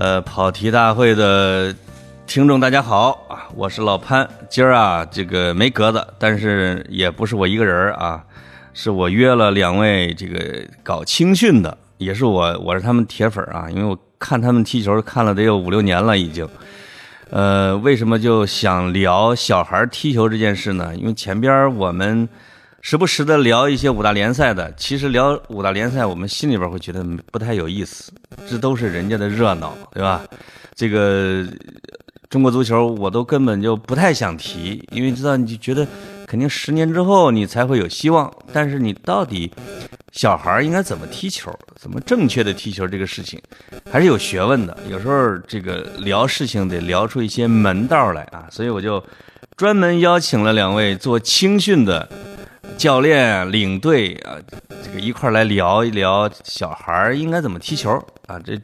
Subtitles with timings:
[0.00, 1.76] 呃，跑题大会的
[2.26, 4.26] 听众大家好啊，我是老潘。
[4.48, 8.24] 今儿啊，这个没格子，但是也不是我一个人啊，
[8.72, 16.48] 是我约了两位这个搞青训的，也是我，我是他们铁粉啊，因为我看他们踢球看了得有五六年了已经。
[17.28, 20.96] 呃，为什么就想聊小孩踢球这件事呢？
[20.96, 22.26] 因为前边我们
[22.82, 28.10] 时不时的聊一些五大联赛的，其实聊五大联赛，我们心里边会觉得不太有意思，
[28.48, 30.22] 这都是人家的热闹，对吧？
[30.74, 31.44] 这个
[32.30, 35.86] 中国足球我都根本就不太想提，因为知道你就觉得
[36.26, 39.52] 肯定十年之后你才会有希望，但是你到底
[40.12, 43.38] 小孩应该怎么踢球，怎么正确的踢球这个事情，
[43.90, 44.74] 还是有学问的。
[44.88, 49.04] 有时候这个聊事情得聊出一些门道来啊，所以我就
[49.54, 52.08] 专门邀请了两位做青训的
[52.80, 54.40] 教练、领队啊，
[54.82, 57.92] 这个一块来聊一聊小孩应该怎么踢球
[58.26, 58.40] 啊。
[58.42, 58.58] 这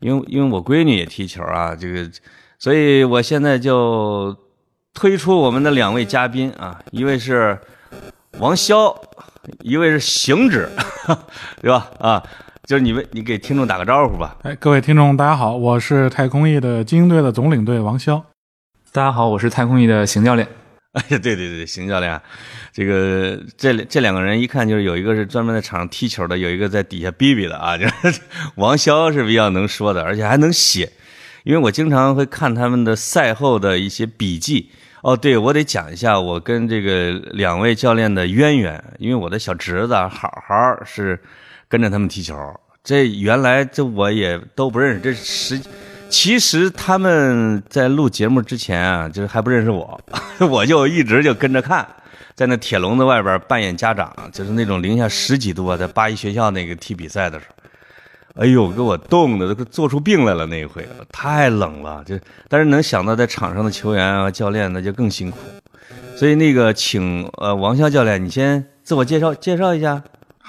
[0.00, 2.10] 因为因为我闺女也踢球啊，这个，
[2.58, 4.36] 所以我现在就
[4.92, 7.56] 推出我们的两位嘉宾啊，一位是
[8.40, 8.92] 王潇。
[9.60, 10.68] 一位是行止，
[11.60, 11.88] 对吧？
[11.98, 12.22] 啊，
[12.64, 14.36] 就是你们，你给听众打个招呼吧。
[14.42, 18.22] 哎，各位听众，大家好，我是太空翼的精英队的总领队王潇。
[18.92, 20.46] 大家好，我是太空翼的邢教练。
[20.94, 22.20] 哎，对对对，邢教练，
[22.70, 27.78] 这个这这两个人一看就是有一个是专门在场上踢球的，有一个在底下逼逼的啊。
[27.78, 28.20] 就是
[28.56, 30.92] 王潇是比较能说的，而且还能写，
[31.44, 34.70] 因为我经常会看他们的赛后的一些笔记。
[35.00, 41.18] 哦，对，我得讲一下我跟这个两位教练的渊源，因为我的小侄子好好是
[41.68, 42.36] 跟着他们踢球，
[42.84, 45.60] 这原来这我也都不认识，这实
[46.12, 49.98] 其实他们在录节目之前啊，就是还不认识我，
[50.50, 51.88] 我就一直就跟着看，
[52.34, 57.54] 在那铁笼子外边扮演家长，就是那种零下十几度啊，在八一学校那个踢比赛的时候。
[58.34, 62.04] 哎呦，给我冻的都做出病来了那一回，太冷了。
[62.04, 65.38] 就但是能想到在场上的球员啊、教练那就更辛苦。
[66.14, 70.02] 所以那个，请呃王潇教练，你先自我介绍介绍一下。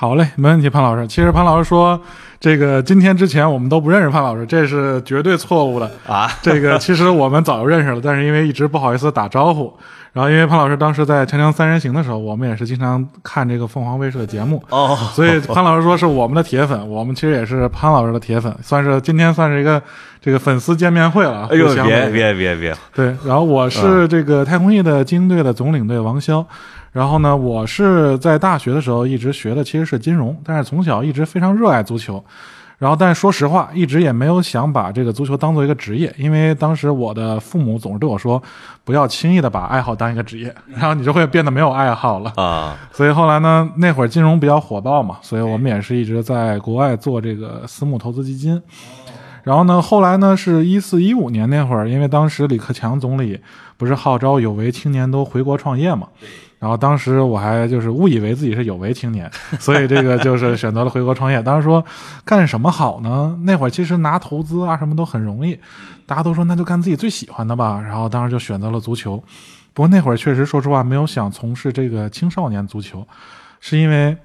[0.03, 1.07] 好嘞，没问题，潘老师。
[1.07, 1.97] 其实潘老师说，
[2.37, 6.29] 这个今天之前我们都不认识潘老师，这是绝对错误的啊。
[6.43, 9.73] 这个其实我们早就认识了，但是因为一直不好意思打招呼。
[10.11, 19.81] 然后，因为潘老师当时在《锵锵三人行》的时候，我们也是经常看这个凤凰卫视的节目哦，所以潘老师说是我们的铁粉，我们其实也是潘老师的铁粉，算是今天算是一个
[20.19, 21.47] 这个粉丝见面会了。
[21.49, 22.75] 哎呦，别别别别！
[22.93, 26.45] 对，然后我是这个太空翼的精英队的总领队王潇，
[26.93, 32.23] 然后呢，我是在大学的时候一直学的其实是金融，但是从小一直非常热爱足球。
[32.79, 38.41] 然后，但是说实话，一直也没有想把这个足球当做一个职业，因为当时我的父母总是对我说，
[38.83, 42.77] 不要轻易的把爱好当一个职业， 然后你就会变得没有爱好了啊。
[42.91, 48.61] 所以后来呢，那会儿金融比较火爆嘛，所以我们也是一直在国外做这个私募投资基金。
[49.43, 53.39] 然后呢，后来呢，是一四一五年那会儿，因为当时李克强总理
[53.77, 56.07] 不是号召有为青年都回国创业嘛。
[56.63, 59.29] 然后当时我还就是误以为自己是有为青年，
[59.59, 61.43] 所以这个就是选择了回国创业。
[61.43, 61.83] 当时说
[62.23, 63.37] 干什么好呢？
[63.43, 65.59] 那会儿其实拿投资啊什么都很容易，
[66.05, 67.81] 大家都说那就干自己最喜欢的吧。
[67.81, 69.21] 然后当时就选择了足球。
[69.73, 73.05] 不过那会儿确实说实话没有想从事这个青少年足球，
[73.59, 74.15] 是因为。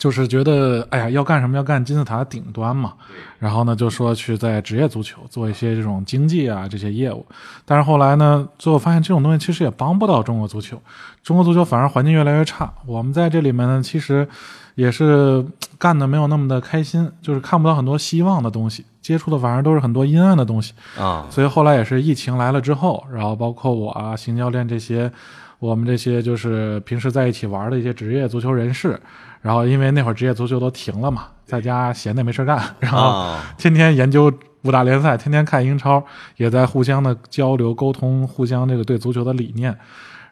[0.00, 2.94] 就是觉得，哎呀，要干什么要干金字塔顶端嘛，
[3.38, 7.26] 然后呢，就说去在职业足球做一些这种经济啊这些业务，
[7.66, 10.80] 但是后来呢，最后发现这种东西其实也帮不到中国足球，
[11.22, 12.72] 中国足球反而环境越来越差。
[12.86, 14.26] 我们在这里面呢，其实
[14.74, 15.44] 也是
[15.78, 21.26] 干的没有那么的开心，就是看不到很多希望的东西，接触的反而都是很多阴暗的东西啊。
[21.28, 25.12] 所以后来也是疫情来了之后，然后包括我啊，邢教练这些，
[25.58, 28.98] 我们这些就是平时在一起玩的一些职业足球人士。
[29.42, 34.30] 然后，因为那会儿职业足球都停了嘛，在家闲的没事干，然后天天研究
[34.64, 36.04] 五大联赛，天天看英超，
[36.36, 39.74] 也在互相的交流沟通，互相这个对足球的理念。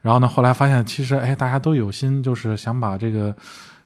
[0.02, 3.34] 然后呢，后来发现其实哎，大家都有心，就是想把这个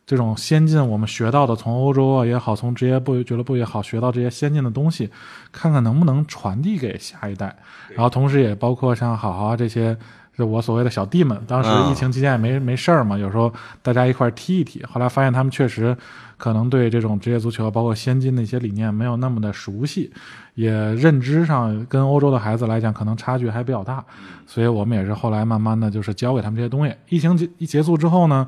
[0.04, 5.08] 这种先进我们学到的，从欧洲啊也好，从职业部俱乐部也好，学到这些先进的东西，
[5.52, 7.56] 看看能不能传递给下一代。
[7.90, 9.96] 然后同时也包括像好好这些。
[10.42, 14.84] 就我所谓的小弟们，当时疫情期间也没没事儿嘛，有时候大家一块踢一踢。
[14.92, 15.96] 后来发现他们确实
[16.36, 20.12] 可能对这种职业足球，包括先进的一些理念没有那么的熟悉，
[20.56, 24.04] 也认知上跟欧洲的孩子来讲可能差距还比较大。
[24.48, 26.92] 所以我们也是后来慢慢的就是教给他们这些东西。
[27.08, 28.44] 疫情结一结束之后呢，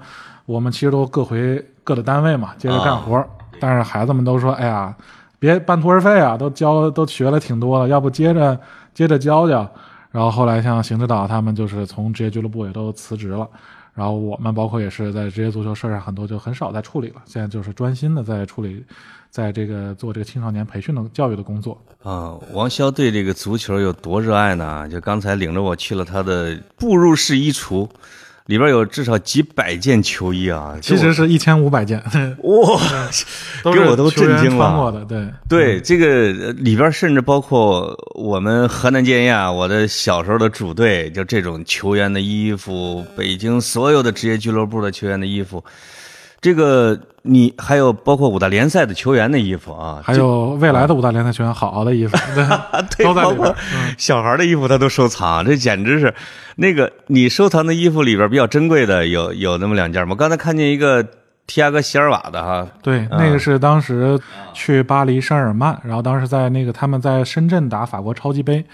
[0.46, 3.24] 我们其实都各回各的单位嘛，接着干活。
[3.60, 4.92] 但是孩子们都说：“哎呀，
[5.38, 8.58] 别半途而废啊，都教都学了挺多了，要不接着
[8.92, 9.64] 接着教教。”
[10.14, 13.48] 然后后来像邢指导他们就是从职业俱乐部也都辞职了，
[13.94, 18.84] 然后我们包括也是在职业足球社上很多就很少在处理了，现在就是专心的在处理，
[19.28, 21.76] 在这个做这个青少年培训的教育的工作。
[22.04, 24.88] 啊，王潇对这个足球有多热爱呢？
[24.88, 27.88] 就刚才领着我去了他的步入式衣橱，
[28.46, 31.98] 里边有至少几百件球衣啊，其实是一千五百件，
[32.42, 32.80] 哇，
[33.62, 34.66] 都 给我都震惊了。
[34.66, 35.26] 穿过的，对。
[35.48, 36.06] 对，这个
[36.46, 45.64] 呃里边甚至包括我们河南建业啊，我的小时候的主队，就这种球员的衣服，北京所有的职业俱乐部的球员的衣服，
[46.42, 52.14] 这个你还有包括五大联赛的球员的衣服啊，还有未来的五大联赛球员好好的衣服，
[53.02, 53.54] 都在里边。
[53.72, 56.12] 嗯小孩的衣服他都收藏，这简直是
[56.56, 60.14] 那个你收藏的衣服里边比较珍贵的有有那么两件吗？
[60.14, 61.02] 刚才看见一个
[61.46, 64.18] 提亚戈席尔瓦的哈，对，那个是当时
[64.52, 68.64] 去巴黎圣日耳曼，然后当时在那个他们在深圳打法国超级杯，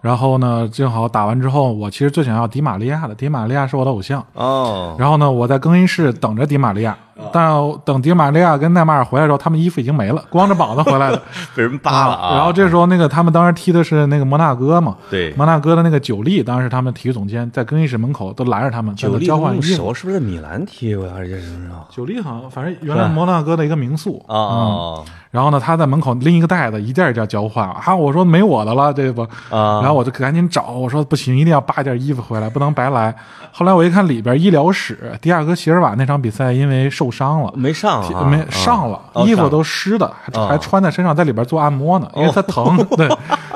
[0.00, 4.24] 然后呢，正好打完之后，我其实最想要迪玛利亚的，迪玛利亚是我的偶像。
[4.34, 6.96] 哦，然后呢，我在更衣室等着迪玛利亚，
[7.32, 7.52] 但
[7.84, 11.20] 等迪玛利亚跟奈马尔回来的时候，他们衣服已经没了，光着膀子回来的。
[11.54, 12.36] 被人扒了啊！
[12.36, 19.92] 然后这时候，那个他们当时踢的是那个摩纳哥嘛，对摩纳哥的那个九力，当时他们体育总监在更衣室门口都拦着他们，在那九力交换衣服。
[19.92, 21.12] 是不是在米兰踢过呀？
[21.14, 21.84] 还是在什么时候？
[21.90, 27.94] 九力好像反正原来摩纳哥的一个民宿嗯哦然后呢，他在门口拎一个袋子，一件一件交换啊。
[27.94, 33.14] 我说没我的了，这不，啊然后我就赶紧找，我说不行，一定要扒件衣服回来，不能白来。
[33.52, 37.52] 后来我一看里边医疗室，迪亚哥席尔瓦那场比赛因为受伤了。
[37.54, 42.76] 没上啊，没啊上了，哦衣服都湿的，还哦还穿在身上，在里边做按摩呢，因为他疼。
[42.96, 43.08] 对，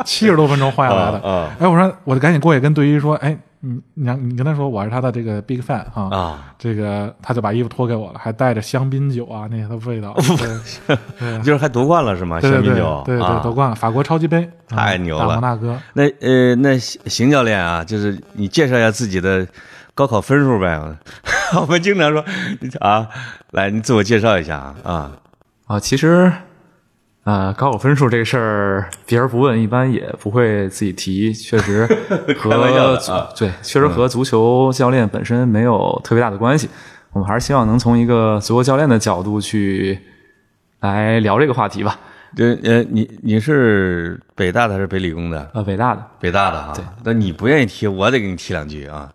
[0.05, 1.19] 七十多分钟换下来的。
[1.59, 10.15] 哎，我说我就赶紧过去跟队医说，哎，你你让你跟他说我是他的这个 big fan 啊，啊，这个他就把衣服脱给我了，还带着香槟酒啊那些的味道。
[10.87, 12.41] 对对就是还夺冠了是吗？
[12.41, 15.79] 对对对香槟酒，对对啊夺冠了，法国超级杯，嗯太牛了打摩纳哥。
[15.95, 19.47] 那呃，那邢邢教练啊，就是你介绍一下自己的
[19.95, 20.79] 高考分数呗。
[21.61, 22.25] 我们经常说
[22.81, 23.09] 啊，
[23.53, 25.13] 来，你自我介绍一下啊啊。
[25.67, 26.31] 啊，其实，
[27.25, 31.33] 呃，高考分数这个事儿，别人不问，一般也不会自己提。
[31.33, 31.87] 确实
[32.39, 36.69] 开玩笑和的啊对，确实和足球教练本身没有特别大的关系。
[37.13, 39.99] 我们还是希望能从一个足球教练的角度去
[40.81, 41.99] 来聊这个话题吧。
[42.37, 45.51] 呃呃，你你是北大的还是北理工的？
[45.55, 46.75] 呃，北大的，北大的哈。
[47.05, 49.11] 那你不愿意提，我得给你提两句啊。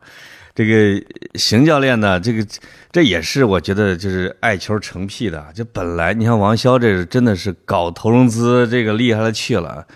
[0.60, 1.02] 这个
[1.36, 2.46] 邢教练呢，这个
[2.92, 5.42] 这也是我觉得就是爱球成癖的。
[5.56, 9.88] 就本来你看王潇这是真的是搞投融资，这个厉害了去了。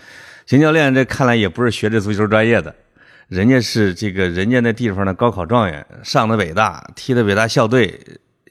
[0.46, 2.74] 邢教练这看来也不是学这足球专业的，
[3.28, 8.00] 人家是这个人家那地方的高考状元，上的北大，踢的北大校队，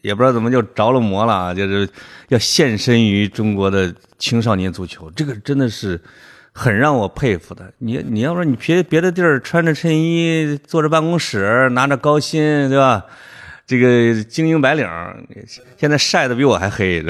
[0.03, 1.89] 也不知道怎么就着了魔了，就是
[2.27, 5.99] 要献身于中国的青少年足球，这个真的是
[6.53, 7.73] 很让我佩服的。
[7.79, 13.03] 你你要说你别别的地儿穿着衬衣坐着办公室拿着高薪，对吧？
[13.65, 14.87] 这个精英白领
[15.77, 17.03] 现在晒得比我还黑。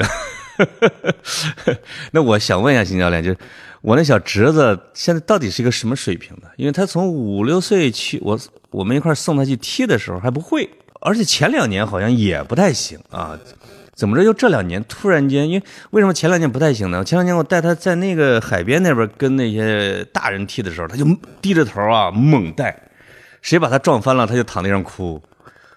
[2.12, 3.36] 那我想问一下邢教练，就是
[3.82, 6.48] 我那小侄子现在到底是一个什么水平的？
[6.56, 8.38] 因为他从五六岁去，我
[8.70, 10.70] 我们一块送他去踢的时候还不会，
[11.00, 13.36] 而且前两年好像也不太行啊。
[13.94, 14.24] 怎么着？
[14.24, 17.04] 就这两年突然间，因为为什么前两年不太行呢？
[17.04, 21.04] 前两年我带他在那个海边那边跟那些大人踢的时候，他就
[21.40, 22.76] 低着头啊猛带，
[23.40, 25.22] 谁把他撞翻了，他就躺地上哭。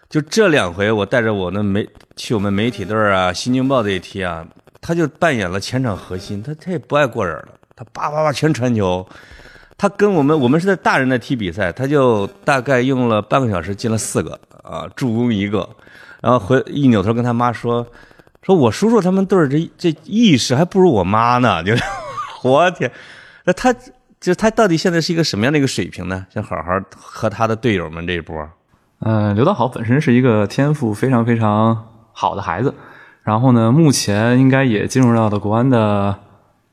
[0.10, 4.46] 就这两回，我带着我那媒去我们媒体队啊、新京报这一踢啊，
[4.80, 9.06] 他就扮演了前场核心，他他也不爱过人了，他叭叭叭全传球。
[9.78, 15.70] 他跟我们我们是在大人那踢比赛，他就大概用了半个小时进了四个啊，助攻一个，
[16.28, 17.88] 然后回一扭头跟他妈说，
[18.42, 21.82] 说我叔叔他们队儿这这意识还不如我妈呢，就是
[22.44, 22.92] 我天，
[23.46, 23.80] 那他就
[24.34, 26.26] 是他到底现在是一个什么样的一个水平呢？
[26.30, 26.64] 想好好
[26.98, 28.46] 和他的队友们这一波，
[29.00, 32.74] 呃，刘道好本身是一个天赋非常非常好的孩子，
[33.24, 36.14] 然后呢，目前应该也进入到了国安的，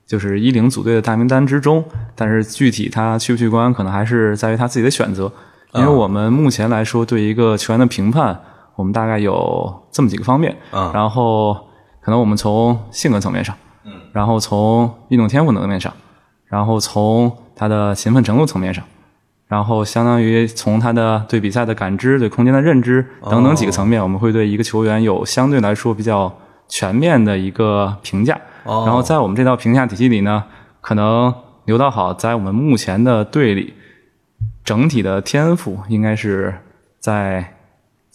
[0.04, 1.84] 就是一零组队的大名单之中，
[2.16, 5.30] 但是具体他去不去国安，可能还是在于他自己的选择。
[5.74, 8.40] 因为我们目前来说，对一个球员的评判，
[8.76, 11.54] 我们大概有这么几个方面，嗯然后
[12.00, 15.92] 可能我们从性格层面上，嗯，然后从运动天赋层面上，
[16.46, 18.84] 然后从他的勤奋程度层面上。
[19.46, 26.34] 然后相当于从他的对比赛的感知、对空间的认知等等几个层面，我们会对一个球员有相对来说比较
[26.66, 28.34] 全面的一个评价。
[28.64, 30.42] 哦然后在我们这套评价体系里呢，
[30.80, 31.32] 可能
[31.66, 33.74] 刘道好在我们目前的队里
[34.64, 36.54] 整体的天赋应该是
[36.98, 37.54] 在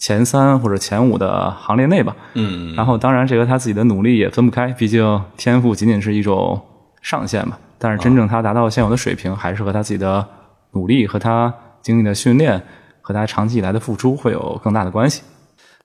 [0.00, 2.16] 前三或者前五的行列内吧。
[2.34, 6.60] 嗯然后当然这和他自己的努力也分不开，毕竟天赋仅仅是一种
[7.02, 7.56] 上限嘛。
[7.78, 10.26] 但是真正他达到现有的水平，还是和他自己的
[10.72, 12.60] 努力和他经历的训练
[13.00, 15.22] 和他长期以来的付出会有更大的关系。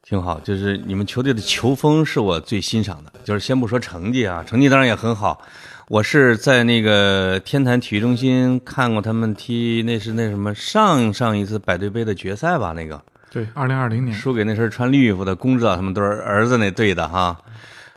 [0.04, 0.40] 挺好。
[0.42, 3.12] 就是你们球队的球风是我最欣赏的。
[3.24, 5.42] 就是先不说成绩啊，成绩当然也很好。
[5.88, 12.74] 我是在那个天坛体育中心看过他们踢，那是那什么上上一次百队杯的决赛吧？
[12.74, 13.02] 那个
[13.36, 17.38] 对，二零二零年输给那身穿绿衣服的公指导他们都是儿子那队的哈。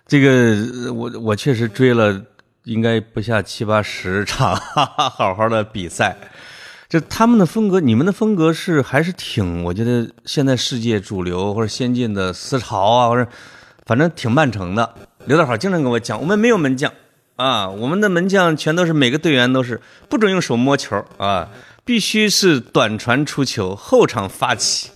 [0.04, 2.21] 这个我我确实追了，
[2.64, 6.16] 应该不下七八十场，哈哈，好好的比赛。
[6.88, 13.30] 就他们的风格，你们的风格是还是挺，我觉得现在世界主流或者先进的思潮啊，或者
[13.87, 14.92] 反正挺曼城的。
[15.26, 16.92] 刘大好经常跟我讲，我们没有门将。
[17.37, 21.49] 啊，我们的门将全都是每个队员都是不准用手摸球啊，
[21.85, 24.90] 必须是短传出球，后场发起。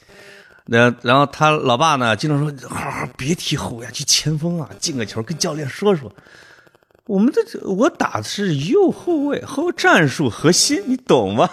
[0.66, 6.12] 那然后他老爸呢，经常说：“好好别踢后卫，去前锋啊，进个球，跟教练说说。”
[7.06, 11.50] 我们这我打的是右后卫，后战术核心，你懂吗？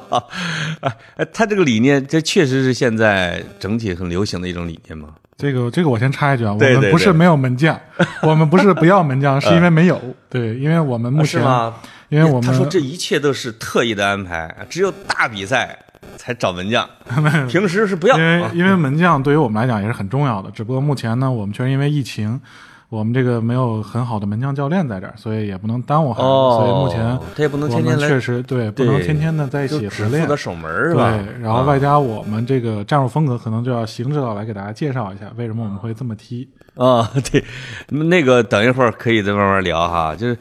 [1.16, 5.10] 哎，他这个理念，这确实是现在整体很流行的一种理念吗？
[5.36, 7.78] 这个这个我先插一句啊，我们不是没有门将，
[8.22, 10.00] 我们不是不要门将，是因为没有。
[10.30, 11.74] 对，因为我们目前，啊是吗？
[12.08, 15.78] 因为我们他说这一切都是特意的安排，只有大比赛
[16.16, 16.88] 才找门将，
[17.48, 18.16] 平时是不要。
[18.16, 22.40] 因为啊因为门将对于我们来讲也是很重要的，只不过目前呢，我们确实因为疫情，
[22.88, 30.36] 我们这个没有很好的门将教练在这儿，所以也不能耽误孩子，哦所以目前他也不能天天来确实对不能天天的在一起合练只负责。
[30.36, 31.10] 守门儿是吧？
[31.12, 36.48] 对，然后外加我们这个战术风格，可能就要邢指导来给大家介绍一下，为什么我们会这么踢。
[36.74, 37.44] 啊、 对，
[37.88, 40.14] 那个等一会儿可以再慢慢聊哈。
[40.16, 40.36] 就是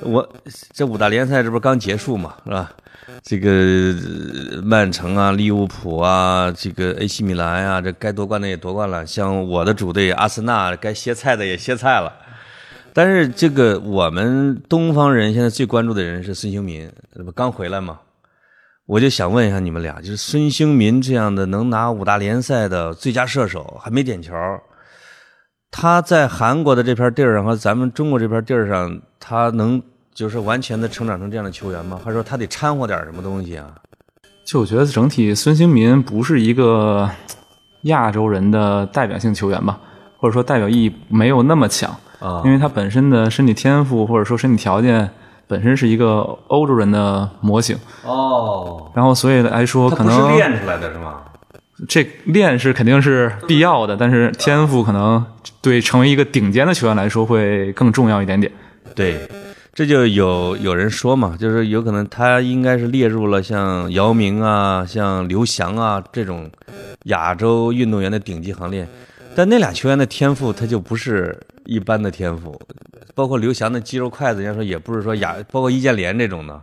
[0.00, 0.28] 我
[0.72, 2.70] 这五大联赛这不是刚结束嘛，是吧？
[3.22, 9.06] 这个曼城啊、利物浦啊、这个 AC 米兰啊，这该夺冠的也夺冠了。
[9.06, 12.12] 像我的主队阿森纳，该歇菜的也歇菜了。
[12.92, 18.00] 但是这个我们东方人现在最关注的人是孙兴民，这不刚回来吗？
[18.86, 24.32] 我就想问一下你们俩，就是孙兴民这样的能拿五大联赛的最佳射手，还没点球，
[25.70, 29.82] 他在韩国的这片地儿上和咱们中国这片地儿上，他能
[30.16, 32.00] 就是完全的成长成这样的球员吗？
[32.02, 33.66] 还是说他得掺和点什么东西啊？
[34.46, 37.06] 就我觉得整体孙兴民不是一个
[37.82, 39.78] 亚洲人的代表性球员吧，
[40.16, 45.10] 或者说代表意义没有那么强啊因为他本身的身体天赋或者说身体条件
[45.46, 51.20] 本身是一个欧洲人的模型，哦，然后所以来说可能练出来的是吗？
[51.86, 55.22] 这练是肯定是必要的，但是天赋可能
[55.60, 58.50] 对成为一个顶尖的球员来说会更重要一点点。
[58.94, 59.28] 对，
[59.76, 66.50] 这就有有人说嘛，就是有可能他应该是列入了像姚明啊、像刘翔啊这种
[67.04, 68.88] 亚洲运动员的顶级行列，
[69.34, 72.58] 但那俩球员的天赋他就不是一般的天赋，
[73.14, 76.58] 包括刘翔的肌肉筷子，人家说也不是说亚，包括易建联这种的，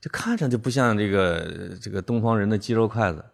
[0.00, 1.46] 就看着就不像这个
[1.80, 3.24] 这个东方人的肌肉筷子。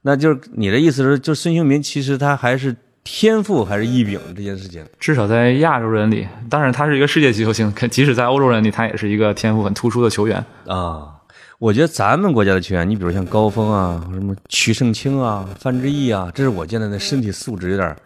[0.00, 2.74] 那就是你的意思是，就孙兴民其实他还是
[3.04, 4.84] 天赋还是异禀这件事情。
[4.98, 10.44] 至少在亚洲人里，当然他是一个世界级球星，可即使在欧洲人里，他也是一个天赋很突出的球员。
[10.66, 11.14] 啊，
[11.58, 17.96] 我觉得咱们国家的球员，你比如像高峰啊，什么曲胜清啊、范志毅啊，这是我见到的身体素质有点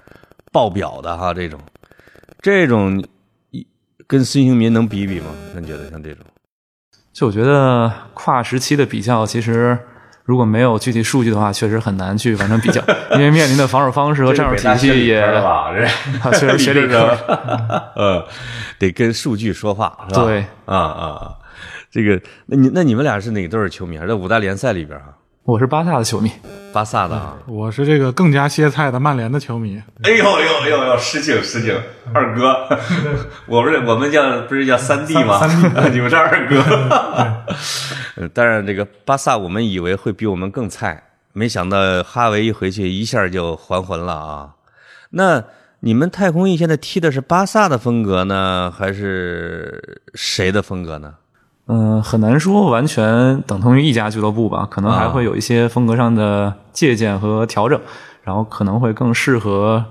[0.51, 1.61] 爆表的哈，这种，
[2.41, 3.05] 这种
[3.51, 3.67] 一
[4.07, 5.27] 跟孙兴民能比比吗？
[5.55, 6.25] 你觉得像这种？
[7.13, 9.79] 就我觉得跨时期的比较，其实
[10.27, 12.83] 如果没有具体数据的话，确实很难去完成比较，
[13.15, 15.23] 因为面临的防守方式和战术体系也
[16.35, 17.17] 确实 学理科。
[17.95, 18.27] 呃，
[18.79, 20.25] 得跟数据说话，是吧？
[20.25, 21.33] 对，啊啊啊！
[21.91, 23.97] 这个，那你那你们俩是哪队儿球迷？
[23.99, 25.05] 在五大联赛里边啊？
[25.47, 26.29] 我是巴萨的球迷，
[26.73, 27.37] 巴萨的啊？
[27.47, 31.73] 我是这个更加歇菜的曼联的球迷，哎呦呦呦呦，失敬失敬，
[32.13, 32.67] 二哥，
[33.47, 35.39] 我不是我们叫不是叫三弟吗？
[35.39, 36.61] 三弟， 你们是二哥。
[38.17, 41.01] 呃当然，这个巴萨我们以为会比我们更菜，
[41.33, 44.51] 没想到哈维一回去一下就还魂了啊！
[45.11, 45.45] 那
[45.79, 51.15] 你们太空翼现在踢的是巴萨的风格呢，还是谁的风格呢？
[51.69, 57.81] 嗯、很难说完全等同于一家俱乐部吧，可能还会有一些风格上的借鉴和调整，
[58.23, 59.85] 然后可能会更适合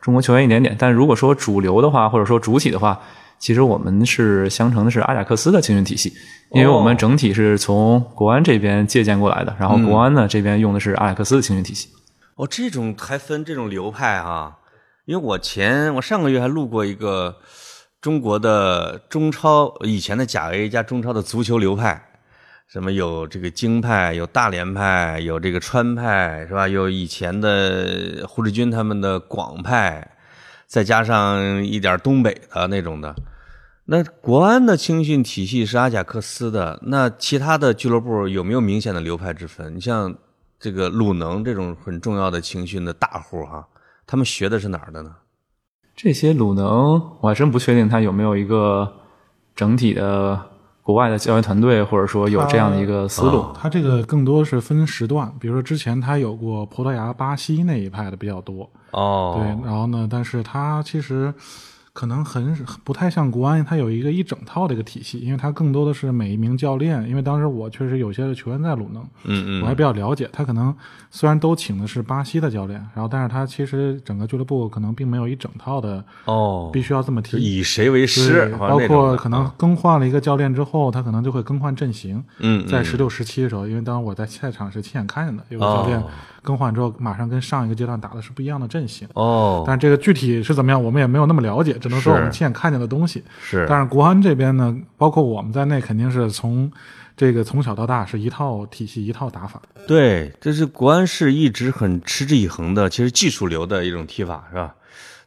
[0.00, 0.76] 中国球员一点点。
[0.78, 3.00] 但如果说主流的话，或者说主体的话，
[3.38, 6.12] 其实我们是相承的是阿贾克斯的青训体系，
[6.52, 11.88] 因为我们整体是从国安这边借鉴过来的，然后国安呢、这边用的是阿贾克斯的青训体系。
[12.36, 14.58] 哦，这种还分这种流派啊？
[15.06, 17.36] 因为我前我上个月还录过一个
[18.02, 22.04] 中国的中超以前的甲 A 加中超的足球流派，
[22.66, 26.66] 什么有这个京派，有大连派，有这个川派，是吧？
[26.66, 30.16] 有以前的胡志军他们的广派，
[30.66, 33.14] 再加上一点东北的那种的。
[33.84, 39.76] 那国安的青训体系是阿贾克斯的，那其他的俱乐部有没有明显的流派之分？
[39.76, 40.12] 你像
[40.58, 43.68] 这个鲁能这种很重要的青训的大户哈，
[44.04, 45.14] 他们学的是哪儿的呢？
[46.02, 48.92] 这些鲁能我还真不确定他有没有一个
[49.54, 50.36] 整体的
[50.82, 53.46] 国外的教育团队，或者说有这样的一个思路。
[53.54, 61.32] 他这个更多是分时段，比如说之前他有过葡萄牙、巴西那一派的比较多，哦，对，然后呢，但是他其实
[61.94, 67.06] 可能很不太像国安，它有一个一整套的一个体系，因为它更多的是每一名教练。
[67.06, 70.26] 因为当时我确实有些球员在鲁能，嗯嗯，我还比较了解。
[70.32, 70.74] 他可能
[71.10, 77.36] 虽然都请的是巴西的教练，然后但是他其实整个俱乐部可能并没有一整套的，哦，必须要这么踢。
[77.36, 82.16] 以谁为师包括可能啊更换了一个教练之后，他可能就会更换阵型。
[82.38, 86.08] 嗯，嗯在十六、十七的时候，因为当时我在赛场是亲眼看见的，有个教练哦
[86.42, 89.08] 更换之后，马上跟上一个阶段打的是不一样的阵型。
[89.14, 93.22] 哦，但这个具体是怎么样，我们也没有那么了解，只能说我们亲眼看见的东西。
[93.40, 96.70] 是，但是国安这边呢，包括我们在内，肯定是从
[97.16, 99.62] 这个从小到大是一套体系、一套打法。
[99.86, 104.74] 对，这是国安是一直很持之以恒的，其实技术流的一种踢法，是吧？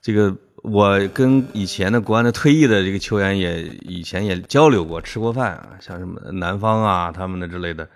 [0.02, 7.88] 这个我跟以前的国安的退役的这个球员也以前也交流过，吃过饭啊，像什么南方啊他们的之类的，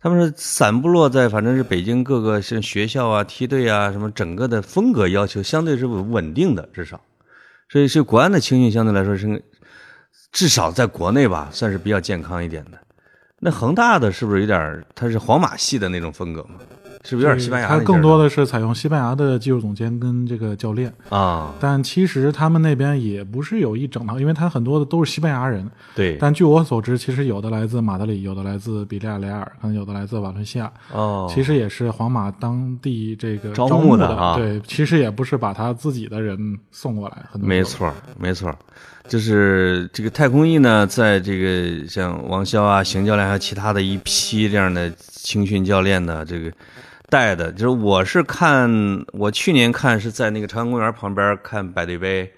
[0.00, 7.00] 他们是散部落在反正是北京各个像学校啊、梯队啊什么，整个的风格要求相对是稳定的，至少，
[7.68, 9.42] 所以是国安的青训相对来说是
[10.30, 12.78] 至少在国内吧，算是比较健康一点的。
[13.40, 14.84] 那恒大的是不是有点儿？
[14.94, 16.60] 它是皇马系的那种风格吗？
[17.08, 21.54] 是不是有点西班牙他更多的是采用西班牙的技术总监跟这个教练，啊？
[21.58, 25.66] 但其实他们那边也不是有一整套，因为他很多的都是西班牙人。
[25.94, 30.70] 对，但据我所知，其实有的来自马德里，有的来自比利亚雷尔，可能有的来自瓦伦西亚。
[30.92, 36.38] 哦，其实也是皇马当地这个招募的啊对，其实也不是把他自己的人
[36.70, 38.54] 送过来，很多没错，没错，
[39.08, 46.52] 就是这个太空翼呢，在这个像王潇啊、邢教练还有其他的一批这样的青训教练呢，这个
[47.08, 48.70] 带的，就是我是看
[49.12, 52.30] 我去年看是在那个朝阳公园旁边看百对杯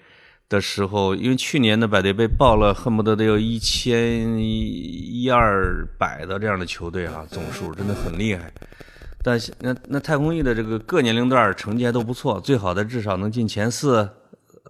[0.47, 8.51] 的时候，因为去年的百对杯报了恨不得得有一千一二百的这样的球队啊，总数真的很厉害。
[9.23, 14.09] 但那那太空翼的这个各年龄段成绩还都不错，最好的至少能进前四，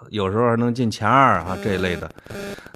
[0.09, 2.09] 有时候还能进前二啊这一类的。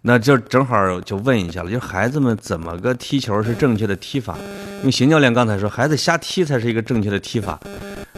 [0.03, 4.37] 那就正好就问一下了，就是孩子们怎么个踢球是正确的踢法？
[4.79, 7.59] 因为邢教练刚才说，孩子瞎踢才是一个正确的踢法，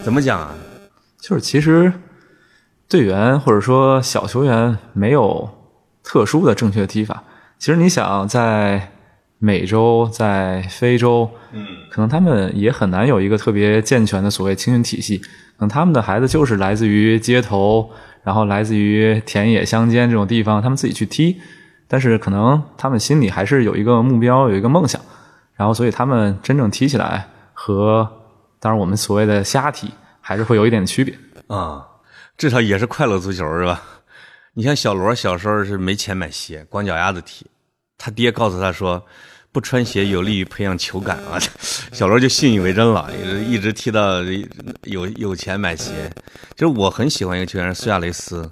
[0.03, 0.53] 怎么讲啊？
[1.19, 1.91] 就是其实
[2.89, 5.49] 队员或者说小球员没有
[6.03, 7.23] 特殊的正确的踢法。
[7.57, 8.91] 其实你想在
[9.39, 15.17] 美洲、在非洲，嗯，可能他们也很难有一个特别健全的所谓青训体系。
[15.17, 17.89] 可能他们的孩子就是来自于街头，
[18.27, 21.39] 然后来自于田野乡间这种地方，他们自己去踢。
[21.87, 25.01] 但是可能他们心里还是有一个目标，有一个梦想，
[25.55, 28.05] 然后所以他们真正踢起来和
[28.59, 31.17] 当然我们所谓的瞎踢还是会有一点区别。
[31.47, 31.87] 啊，
[32.37, 33.81] 至少也是快乐足球是吧？
[34.55, 37.45] 你像小罗小时候是没钱买鞋，光脚丫子踢，
[37.97, 39.01] 他爹告诉他说，
[39.57, 41.39] 不穿鞋有利于培养球感啊。
[41.91, 43.09] 小罗就信以为真了，
[43.49, 44.21] 一直踢到
[44.83, 46.13] 有有钱买鞋。
[46.51, 48.47] 其实我很喜欢一个球员苏亚雷斯，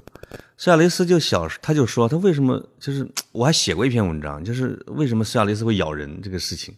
[0.58, 6.74] 苏亚雷斯就小他就说他为什么就是我还写过一篇文章，就是为什么苏亚雷斯会咬人这个事情，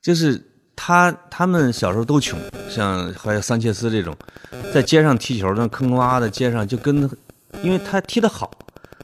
[0.00, 0.40] 就是
[0.76, 4.16] 他他们小时候都穷，像还有桑切斯这种，
[4.72, 7.10] 在街上踢球，那坑洼的街上，就跟，
[7.64, 8.48] 因为他踢得好，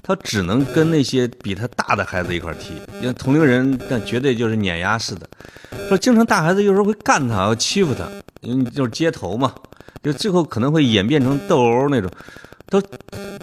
[0.06, 5.28] 他只能跟那些比他大的孩子一块踢，因为同龄人那绝对就是碾压式的，
[5.88, 8.08] 说经常大孩子有时候会干他，要欺负他，
[8.40, 9.52] 因为就是街头嘛，
[10.04, 12.08] 就最后可能会演变成斗殴那种，
[12.70, 12.80] 都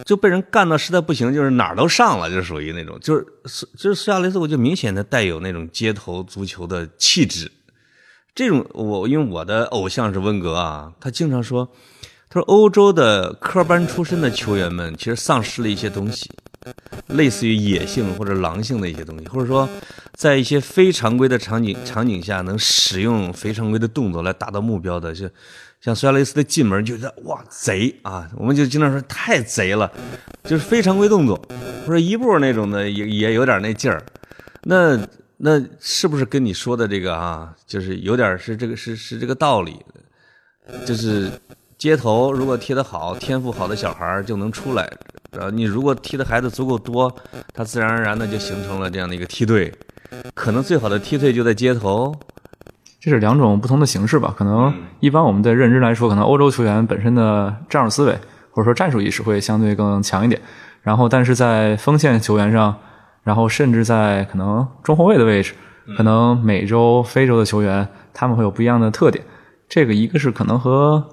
[0.06, 7.52] 就被人干到实在不行，就是哪儿都上了，就属于那种，就是苏就是苏亚雷斯，我就明显的带有那种街头足球的气质。
[8.34, 11.70] 这种我因为我的偶像是温格啊，他经常说，
[12.30, 16.32] 他说欧洲的科班出身的球员们其实丧失了一些东西，
[17.08, 19.68] 类似于野性或者狼性的一些东西，或者说
[20.14, 25.30] 在一些非常规的场景场景下能使用非常规的动作来达到目标的，就
[25.82, 29.92] 像苏亚雷斯的进门就觉得哇贼啊，我们就经常说太贼了，
[30.44, 31.40] 就是非常规动作
[31.86, 34.04] 或者一步那种的也也有点那劲儿，
[34.64, 35.00] 那。
[35.46, 39.78] 那是不是跟你说的这个啊，就是有点是这个是是这个道理，
[40.86, 41.30] 就是
[41.78, 44.90] 街头如果贴得好，天赋好的小孩就能出来，
[45.34, 47.14] 然后你如果踢的孩子足够多，
[47.54, 49.74] 他自然而然的就形成了这样的一个梯队，
[50.34, 52.14] 可能最好的梯队就在街头，
[53.00, 54.34] 这是两种不同的形式吧？
[54.38, 58.14] 可能一般我们的认知来说，可能欧洲球员本身的战术思维
[58.52, 60.40] 或者说战术意识会相对更强一点，
[60.82, 62.76] 然后但是在锋线球员上，
[63.24, 65.54] 然后甚至在可能中后卫的位置，
[65.98, 69.24] 可能美洲、非洲的球员他们会有不一样的特点。
[69.68, 71.04] 这个一个是可能和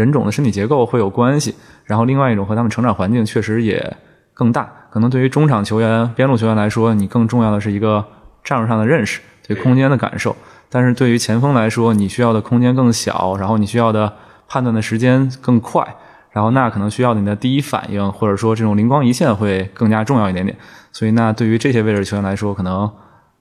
[0.00, 3.96] 人种的身体结构会有关系，然后另外一种和他们成长环境确实也
[4.32, 4.66] 更大。
[4.90, 8.02] 可能对于中场球员、边路球员来说，你更重要的是一个
[8.42, 10.34] 战术上的认识，对空间的感受。
[10.70, 14.10] 但是对于前锋来说，你需要的空间更小，然后你需要的
[14.48, 15.86] 判断的时间更快，
[16.30, 20.56] 然后那可能需要你的第一反应或者说这种灵光一现会更加重要一点点。
[20.92, 22.90] 所以那对于这些位置球员来说，可能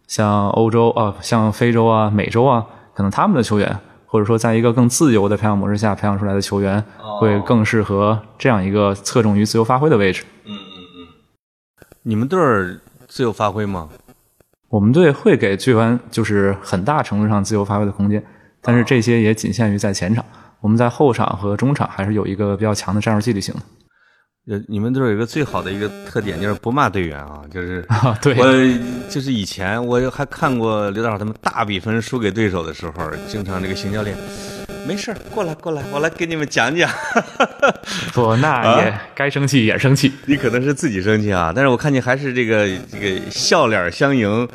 [0.07, 3.79] 像欧洲啊、像非洲啊、美洲啊，可能他们的球员
[4.11, 6.83] 或者说在一个更自由的培养模式下培养出来的球员，
[7.19, 10.23] 会更适合这样一个侧重于自由发挥的位置。
[10.45, 11.07] 嗯嗯嗯
[12.01, 13.87] 你们队儿自由发挥吗？
[14.69, 18.23] 我们队会给球员就是很大程度上自由发挥的空间，
[18.61, 20.25] 但是这些也仅限于在前场。
[20.59, 23.61] 我们在后场和中场还是有一个比较强的战术纪律性的。
[24.49, 28.43] 呃，你们队儿有一个最好的一个特点就是不骂队员啊，就是啊，对，我
[29.07, 34.17] 就是以前我还看过刘大伙他们大比分输给对手的时候，经常这个邢教练，
[34.87, 36.89] 没事儿过来过来，我来给你们讲讲。
[38.11, 40.11] 不，那也该生气也生气。
[40.25, 44.49] 你可能是自己生气啊，但是我看你还是这个这个笑脸相迎，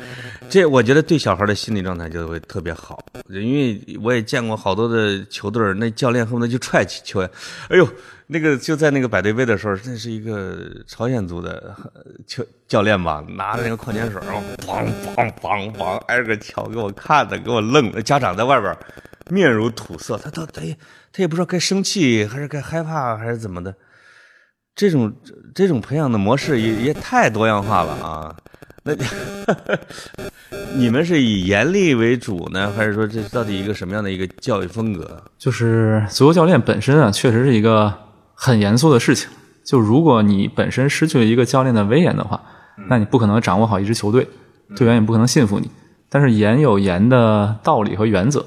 [0.49, 7.29] 这我觉得对小孩的心理状态就会特别好，因为我也见过好多的球队，那教练恨不得就踹起球员，
[7.69, 7.87] 哎呦，
[8.27, 18.75] 那个就在那个百对杯的时候，那是一个朝鲜族的呃球教练吧，拿着那个矿泉水，然后梆梆梆梆挨个敲，给我看的，给我愣，家长在外边
[19.29, 20.73] 面如土色，他他他也
[21.11, 23.75] 他也不知道该生气还是该害怕还是怎么的。
[24.75, 25.15] 这种
[25.53, 28.35] 这种培养的模式也也太多样化了啊！
[28.85, 28.93] 那
[30.77, 35.23] 你们是以严厉为主呢，还是说这到底一个什么样的一个教育风格？
[35.39, 37.91] 就是足球教练本身啊，确实是一个
[38.35, 39.27] 很严肃的事情。
[39.65, 42.39] 就如果你本身失去了一个教练的威严的话，
[42.87, 44.27] 那你不可能掌握好一支球队，
[44.75, 45.67] 队员也不可能信服你。
[46.07, 48.45] 但是严有严的道理和原则，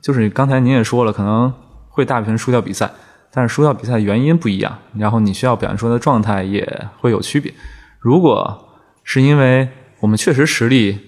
[0.00, 1.52] 就是刚才您也说了，可能
[1.90, 2.90] 会大部分输掉比赛，
[3.30, 7.52] 但是输掉比赛的原因不一样，然后你需要表现出来的状态也会有区别。
[8.00, 8.63] 如果
[9.04, 9.68] 是因为
[10.00, 10.98] 我们确实实力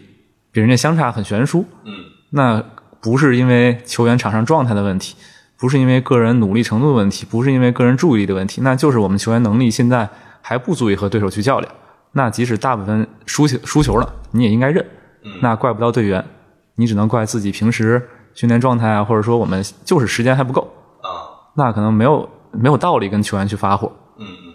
[0.53, 1.93] 比人家相差很悬殊，嗯，
[2.31, 2.63] 那
[3.01, 5.17] 不是因为球员场上状态的问题，
[5.59, 10.09] 不是因为个人努力程度的问题，不是因为个人注意力的问题，那就是我们球员能力现在
[10.41, 11.73] 还不足以和对手去较量。
[12.13, 14.85] 那即使大部分输球输球了，你也应该认，
[15.43, 16.25] 那怪不到队员，
[16.77, 20.63] 你只能怪自己平时训练状态啊，或者说我们就是时间还不够，
[21.03, 23.91] 啊，那可能没有没有道理跟球员去发火。
[24.19, 24.53] 嗯嗯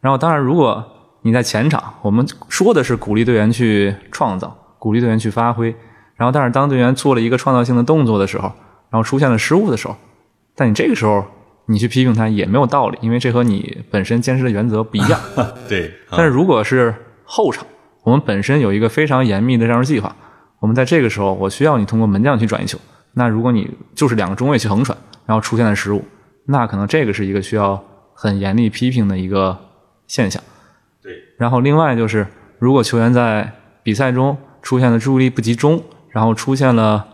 [0.00, 0.84] 然后，当然，如果
[1.28, 5.68] 你在前场，我们说的是鼓励队员去创造，鼓励队员去发挥。
[6.16, 8.50] 然后，但是当队员做了一个创造性的动作的时候，
[8.88, 9.94] 然后出现了失误的时候，
[10.56, 11.22] 但你这个时候
[11.66, 15.20] 你去批评他也没有道理，因为这和你本身坚持的原则不一样。
[15.36, 17.66] 嗯，对，但是如果是后场，
[18.04, 20.16] 我们本身有一个非常严密的战术计划，
[20.60, 22.78] 我们在这个时候，我需要你通过门将去转移球。
[23.12, 26.02] 那如果你就是两个中卫去横传，然后出现了失误，
[26.46, 29.56] 那可能这个是一个需要很严厉批评的一个
[30.06, 30.42] 现象。
[31.02, 32.26] 对，然后另外就是，
[32.58, 37.06] 如果球员在比赛中出现了注意力不集中，然后出现了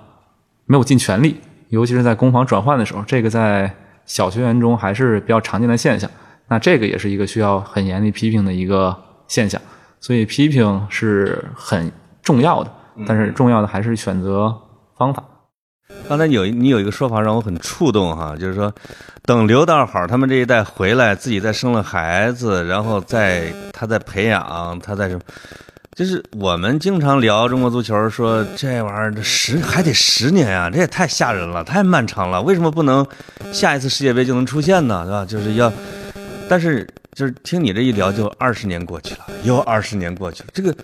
[0.66, 3.74] 没有尽全力，尤其是在攻防转换的时候，这个在
[4.06, 6.10] 小球员中还是比较常见的现象。
[6.48, 8.96] 那这个也是一个需要很严厉批评的一个
[9.28, 9.60] 现象。
[10.00, 11.90] 所以批评是很
[12.22, 12.70] 重要的，
[13.06, 14.54] 但是重要的还是选择
[14.96, 15.24] 方法。
[16.08, 18.72] 刚才有你有一个说法让我很触动哈，就是说，
[19.24, 25.20] 等刘大好他们这一代回来，自己再生了孩子，然后再他再培养，他再什么，
[25.94, 33.06] 就是我们经常聊中国足球，说这玩意儿这十还得十年啊、这也太吓人了，太漫长了，为什么不能
[33.52, 35.04] 下一次世界杯就能出现呢？
[35.04, 35.24] 对吧？
[35.24, 35.72] 就是要，
[36.48, 40.74] 但是就是听你这一聊，就二十年过去了，又二十年过去了，这个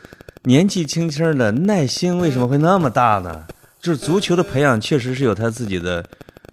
[0.44, 3.44] 年纪轻轻的耐心为什么会那么大呢？
[3.80, 6.04] 就是足球的培养确实是有它自己的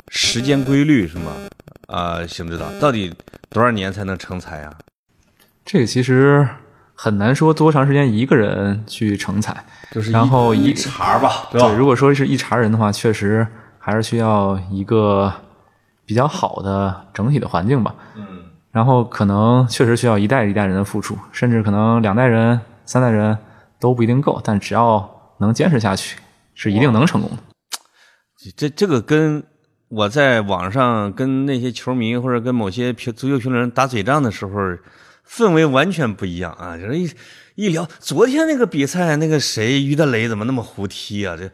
[0.08, 1.34] 时间规律，是吗？
[1.88, 3.14] 啊、邢指导，到底
[3.50, 4.74] 多少年才能成才啊？
[5.66, 6.48] 这个其实
[6.96, 13.46] 很难说多长时间一个人去成才，就是然后一茬吧，对对，如果说是一茬人的话，确实
[13.78, 15.32] 还是需要一个
[16.06, 17.94] 比较好的整体的环境吧。
[18.16, 18.26] 嗯，
[18.72, 23.38] 然后可能确实需要一代一代人的付出，甚至可能两代人、三代人
[23.80, 26.18] 都不一定够，但只要能坚持下去，
[26.58, 27.38] 是一定能成功的。
[28.56, 29.44] 这这个跟
[29.90, 34.52] 我在网上跟那些球迷或者跟某些评足球评论人打嘴仗的时候，
[35.28, 36.76] 氛围完全不一样啊！
[36.76, 37.10] 就是一
[37.56, 41.38] 一聊昨天那个比赛，那个谁于德雷怎么那么胡踢啊？
[41.38, 41.52] 这，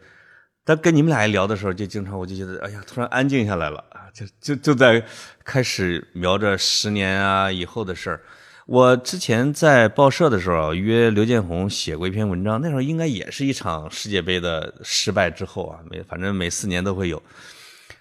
[0.63, 4.07] 但跟你们俩一聊的时候，就经常我就觉得，哎呀，突然安静下来了啊！
[4.13, 5.03] 就就就在
[5.43, 8.21] 开始瞄着十年啊以后的事儿。
[8.65, 17.21] 我之前在报社的时候约刘建宏写过一篇文章，那时候应该也是一场世界杯的失败之后啊，每反正每四年都会有。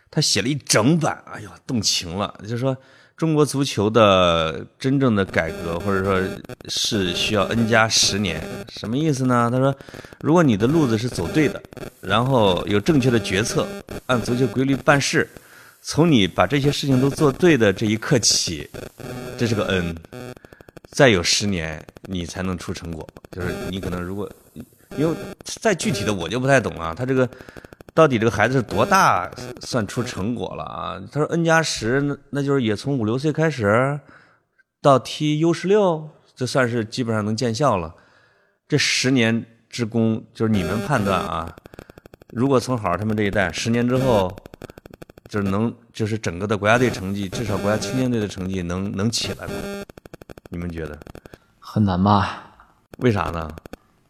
[0.09, 2.77] 他写了一整版，哎呦，动情了，就是说
[3.17, 6.23] 中国足球的真正的改革，或者说
[6.69, 9.49] 是需要 N 加十年，什么意思呢？
[9.51, 9.75] 他说，
[10.21, 11.61] 如果你的路子是走对的，
[12.01, 13.67] 然后有正确的决策，
[14.07, 15.27] 按足球规律办事，
[15.81, 18.69] 从你把这些事情都做对的这一刻起，
[19.39, 19.97] 这是个 N，
[20.93, 23.05] 再有十年你才能出成果。
[23.33, 24.31] 就是你可能如果，
[24.97, 27.29] 因为再具体的我就不太懂啊，他这个。
[27.95, 30.99] 到底这个孩子是多大算出成果了啊？
[31.13, 34.01] 他说 N 加十，那就是也从五六岁开始
[34.81, 37.95] 到踢 U 十六，这算是基本上能见效了。
[38.67, 41.55] 这十年之功，就是你们判断啊。
[42.31, 44.35] 如果从好他们这一代，十年之后，
[45.29, 49.53] 就是能，就是整个的国家队成绩，至少国家青年队的成绩能能起来吗？
[50.51, 50.99] 你们觉得
[51.59, 52.45] 很难吧？
[52.99, 53.51] 为啥呢？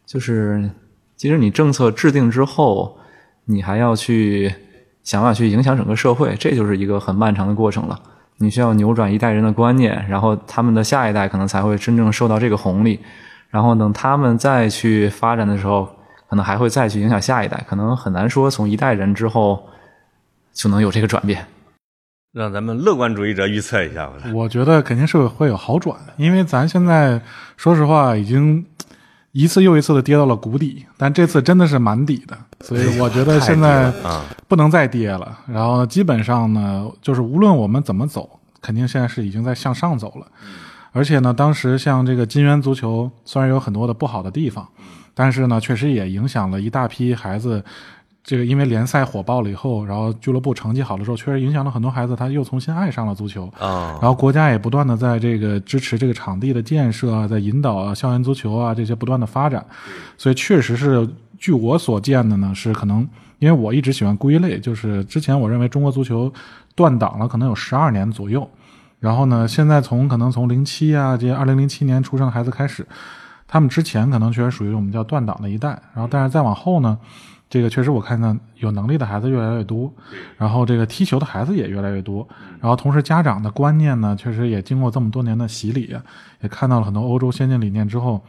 [0.05, 0.69] 就是
[1.15, 2.99] 其实你政策制定之后。
[3.45, 4.55] 你还要去
[5.03, 7.99] 想办法去影响整个社会，这就是一个很漫长的过程了。
[8.37, 13.01] 你需要扭转一代人的观念，然后他们的下一代可能才会真正受到这个红利。
[13.49, 15.93] 然后等他们再去发展的时候，
[16.29, 17.61] 可能还会再去影响下一代。
[17.67, 19.67] 可能很难说从一代人之后
[20.53, 21.45] 就能有这个转变。
[22.33, 24.13] 让咱们乐观主义者预测一下吧。
[24.33, 27.21] 我觉得肯定是会有好转，因为咱现在
[27.55, 28.65] 说实话已经。
[29.35, 33.91] 一次又一次的跌到了谷底，但这次真的是满底的，所以我觉得现在
[34.47, 35.39] 不能再跌了。
[35.47, 40.27] 然后基本上呢，就是无论我们怎么走，肯定现在是已经在向上走了。
[40.91, 44.69] 而且呢，当时像这个金元足球，虽然有很多的不好的地方，
[45.15, 47.65] 但是呢，确实也影响了一大批孩子。
[48.23, 53.99] 这个因为联赛火爆了以后，然后俱乐部成绩好了之后，确实影响了很多孩子，他又重新爱上了足球啊。
[54.01, 59.65] 然后国家也不断的在这个支持这个场地的建设啊，在引导啊校园足球啊这些不断的发展。
[60.17, 61.05] 所以确实是，
[61.37, 63.05] 据我所见的呢，是可能
[63.39, 66.31] 因为我一直喜欢归类，就是之前我认为中国足球
[66.75, 68.49] 断档了可能有十二年左右，
[69.01, 72.87] 然后呢，现在从可能从零七啊这些二零零七年出生的孩子开始，
[73.49, 76.97] 他们之前可能确实属于我们叫断档的一代，然后但是再往后呢。
[77.53, 79.93] 这个确实，我看到有能力的孩子越来越多，
[80.39, 82.27] 然后这个踢球的孩子也越来越多，
[82.59, 85.95] 然后同时家长的观念呢，确实也经过这么多年的洗礼，
[86.41, 88.25] 也看到了很多欧洲先进理念之后，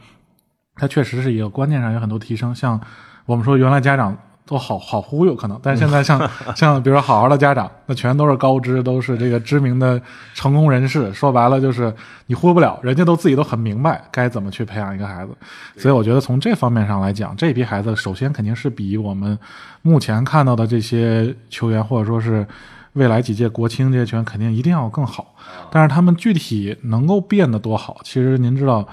[0.75, 2.53] 它确实是一个观念上有很多提升。
[2.53, 2.79] 像
[3.25, 4.15] 我们说，原来家长。
[4.47, 9.99] 都好好忽悠可能，但是现在像 像比如说好好的家长，那全都是高知，都是这个知名的
[10.33, 11.11] 成功人士。
[11.13, 11.91] 说白了就是
[12.27, 15.31] 你忽悠不了，人家都自己都很明白该怎么去培养一个孩子。
[15.77, 19.37] 所以我觉得从这方面上来讲，这批孩子首先肯定是比我们
[19.81, 22.45] 目前看到的这些球员，或者说是
[22.93, 25.33] 未来几届国青这些球员，肯定一定要更好。
[25.71, 28.87] 但是他们具体能够变得多好，其实您知道。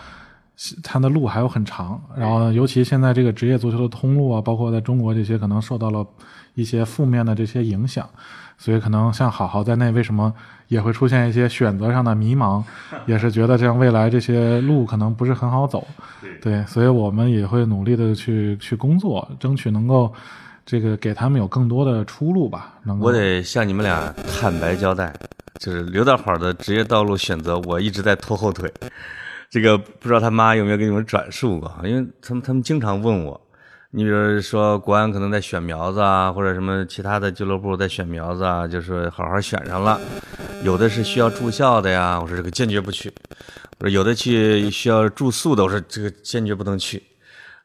[0.83, 6.07] 他的路还有很长，然后尤其现在这个职业足球的通路啊，包括在中国这些可能受到了
[6.55, 8.09] 一些负面的这些影响，
[8.59, 10.33] 所以可能像好好在内，为什么
[10.69, 12.63] 也会出现一些选择上的迷茫，
[13.07, 15.87] 也是觉得这样未来这些路可能不是很好走，
[16.41, 20.13] 对，所以我们也会努力的去去工作，争取能够
[20.65, 22.75] 这个给他们有更多的出路吧。
[22.85, 25.13] 能我得向你们俩坦白交代，
[25.59, 28.73] 就是刘大好的职业道路选择，我一直在拖后腿。
[29.53, 31.71] 这个不知道他妈有没有给你们转述过？
[31.85, 33.39] 因为他们他们经常问我，
[33.91, 40.01] 你比如说国安可能在选苗子啊，或者什么其他的俱乐部在选苗子啊，就是好好选上了，
[40.65, 43.11] 有的是需要住校的呀，我说这个坚决不去；
[43.79, 47.03] 我说有的去需要住宿的，我说这个坚决不能去。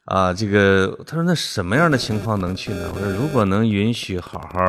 [0.04, 2.90] 啊，这个他说那什么样的情况能去呢？
[2.94, 4.60] 我说如果能允许好好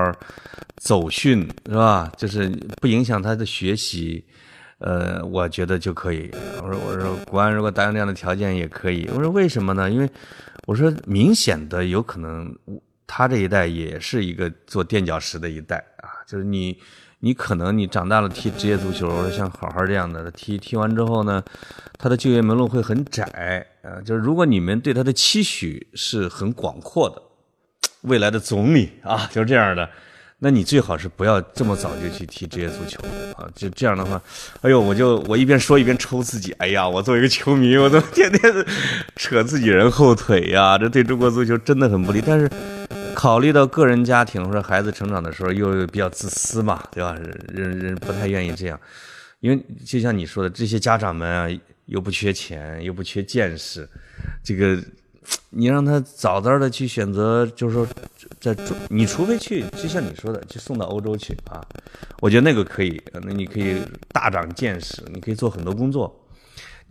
[0.78, 2.10] 走训是吧？
[2.16, 2.48] 就是
[2.80, 4.24] 不影响他的学习。
[4.80, 6.32] 呃，我觉得就可以。
[6.62, 9.10] 我说，我说，国安如果答应这样的条件也可以。
[9.14, 9.90] 我说为什么呢？
[9.90, 10.10] 因为
[10.68, 12.56] 我说明显的有可能，
[13.06, 16.24] 他这一代也是一个做垫脚石的一代啊。
[16.26, 16.78] 就是你，
[17.20, 21.44] 你可能你长大了踢职业足球，像好好这样的踢，踢完之后呢，
[21.98, 24.00] 他的就业门路会很窄啊。
[24.02, 27.22] 就是如果你们对他的期许是很广阔的，
[28.04, 29.90] 未来的总理啊，就是这样的。
[30.42, 32.98] 那你最好是不要这么早就去踢职业足球
[33.36, 33.46] 啊！
[33.54, 34.22] 就这样的话，
[34.62, 36.54] 哎呦，我就我一边说一边抽自己。
[36.54, 38.54] 哎呀，我作为一个球迷，我怎么天天
[39.18, 40.78] 扯自己人后腿呀？
[40.78, 42.24] 这对中国足球真的很不利。
[42.26, 42.50] 但是
[43.14, 47.18] 考虑到个人家庭或者孩子成长的时候，又比较自私嘛，对吧？
[47.50, 48.80] 人人不太愿意这样，
[49.42, 51.50] 因为就像你说的，这些家长们啊，
[51.88, 53.86] 又不缺钱，又不缺见识，
[54.42, 54.82] 这个。
[55.52, 57.88] 你让他早早的去选择，就是说，
[58.40, 61.66] 在中，你除非去，就像你说的，去送到欧洲去啊，
[62.20, 63.82] 我觉得那个可以，那你可以
[64.14, 66.16] 大长见识，你可以做很多工作。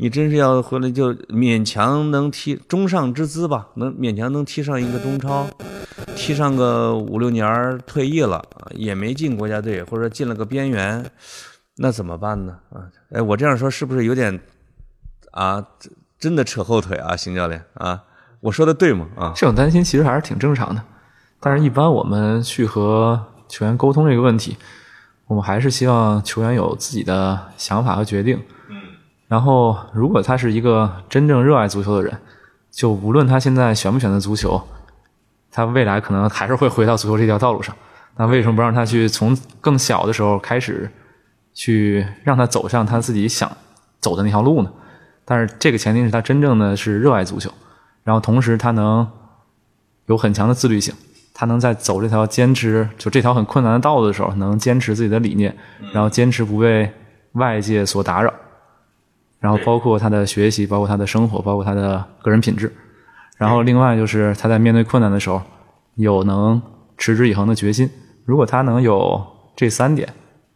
[0.01, 5.49] 你真是要回来就勉强能踢中上之资吧，能勉强能踢上一个中超，
[6.15, 8.45] 踢上个五六年儿退役了，
[8.77, 11.05] 也没进国家队，或者进了个边缘，
[11.77, 12.59] 那怎么办呢？
[12.71, 14.41] 啊，哎，我这样说是不是有点
[15.33, 15.67] 啊，
[16.19, 18.05] 真的扯后腿啊，邢教练啊？
[18.41, 19.07] 我说的对吗？
[19.17, 20.83] 啊，这种担心其实还是挺正常的，
[21.41, 24.57] 但是一般我们去和球员沟通这个问题，
[25.27, 28.41] 我们还是希望球员有自己的想法和决定。
[28.71, 28.77] 嗯，
[29.27, 32.17] 然后如果他是一个真正热爱足球的人，
[32.71, 34.63] 就无论他现在选不选择足球，
[35.51, 37.75] 他未来可能还是会回到足球这条道路上。
[38.17, 40.91] 那为什么不让他去从更小的时候开始，
[41.55, 43.51] 去让他走上他自己想
[44.01, 44.71] 走的那条路呢？
[45.25, 47.51] 但是这个前提是他真正的是热爱足球。
[48.09, 49.07] 然后同时，他能
[50.07, 50.95] 有很强的自律性，
[51.35, 55.55] 他能在走这条坚持就这条很困难的道路的时候，能坚持自己的理念，
[55.93, 56.91] 然后坚持不被
[57.33, 58.33] 外界所打扰，
[59.41, 62.75] 然后包括他的学习，包括他的生活，包括他的个人品质。
[63.37, 65.43] 然后另外就是他在面对困难的时候，
[65.97, 66.63] 有能
[66.97, 67.91] 持之以恒的决心。
[68.25, 69.23] 如果他能有
[69.55, 70.09] 这三点，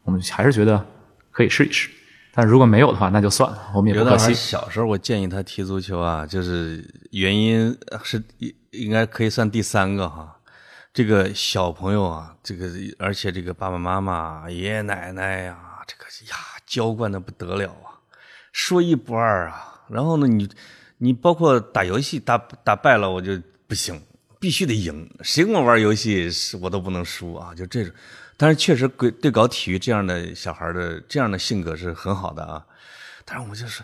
[0.04, 0.82] 我们还是觉得
[1.30, 1.90] 可以试一试。
[2.34, 4.32] 但如果没有的话，那就算了，我们也不可惜。
[4.32, 8.22] 小时候我建议他踢足球啊，就是原因是
[8.70, 10.34] 应该可以算第三个哈。
[10.94, 18.00] 这个小朋友啊，这个而且这个爸爸妈妈、爷爷奶奶呀，这个呀娇惯的不得了啊，
[18.50, 19.82] 说一不二啊。
[19.90, 20.48] 然后呢，你
[20.98, 24.00] 你包括打游戏打打败了我就不行，
[24.40, 25.06] 必须得赢。
[25.20, 26.30] 谁跟我玩游戏，
[26.62, 27.92] 我都不能输啊，就这种。
[28.36, 32.62] 但是确实，对对搞体育这样的小孩的这样的性格是很好的啊。
[33.24, 33.82] 但是我就是，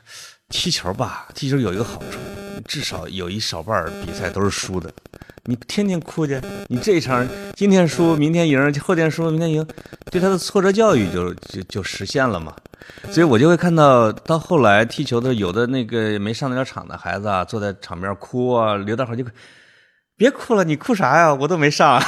[0.48, 2.18] 踢球吧，踢球有一个好处，
[2.66, 4.92] 至少有一少半比赛都是输的。
[5.44, 9.66] 你天天哭去，你这一场今天输，明天赢，后天输，明天赢，
[10.10, 12.54] 对他的挫折教育就就就实现了嘛。
[13.10, 19.24] 所以我就会看到，到后来踢球的有的那个没上得了场的孩子啊，坐在场边哭啊，刘大好几
[20.16, 21.32] 别哭了，你哭啥呀？
[21.32, 22.02] 我都没上。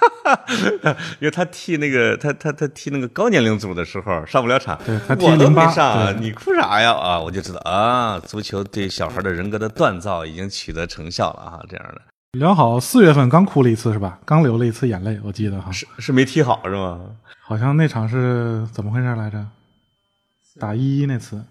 [1.20, 6.92] 因为他踢那个他他他踢那个高年龄组的时候上不了场，我都没上，你哭啥呀？
[6.92, 12.00] 啊，我就知道啊，足球对小孩的人格的锻造已经取得成效了啊，这样的。
[12.38, 14.18] 聊好四月份刚哭了一次是吧？
[14.24, 15.70] 刚流了一次眼泪，我记得哈。
[15.72, 17.00] 是是没踢好是吗？
[17.42, 19.44] 好像那场是怎么回事来着？
[20.58, 21.42] 打一一那次，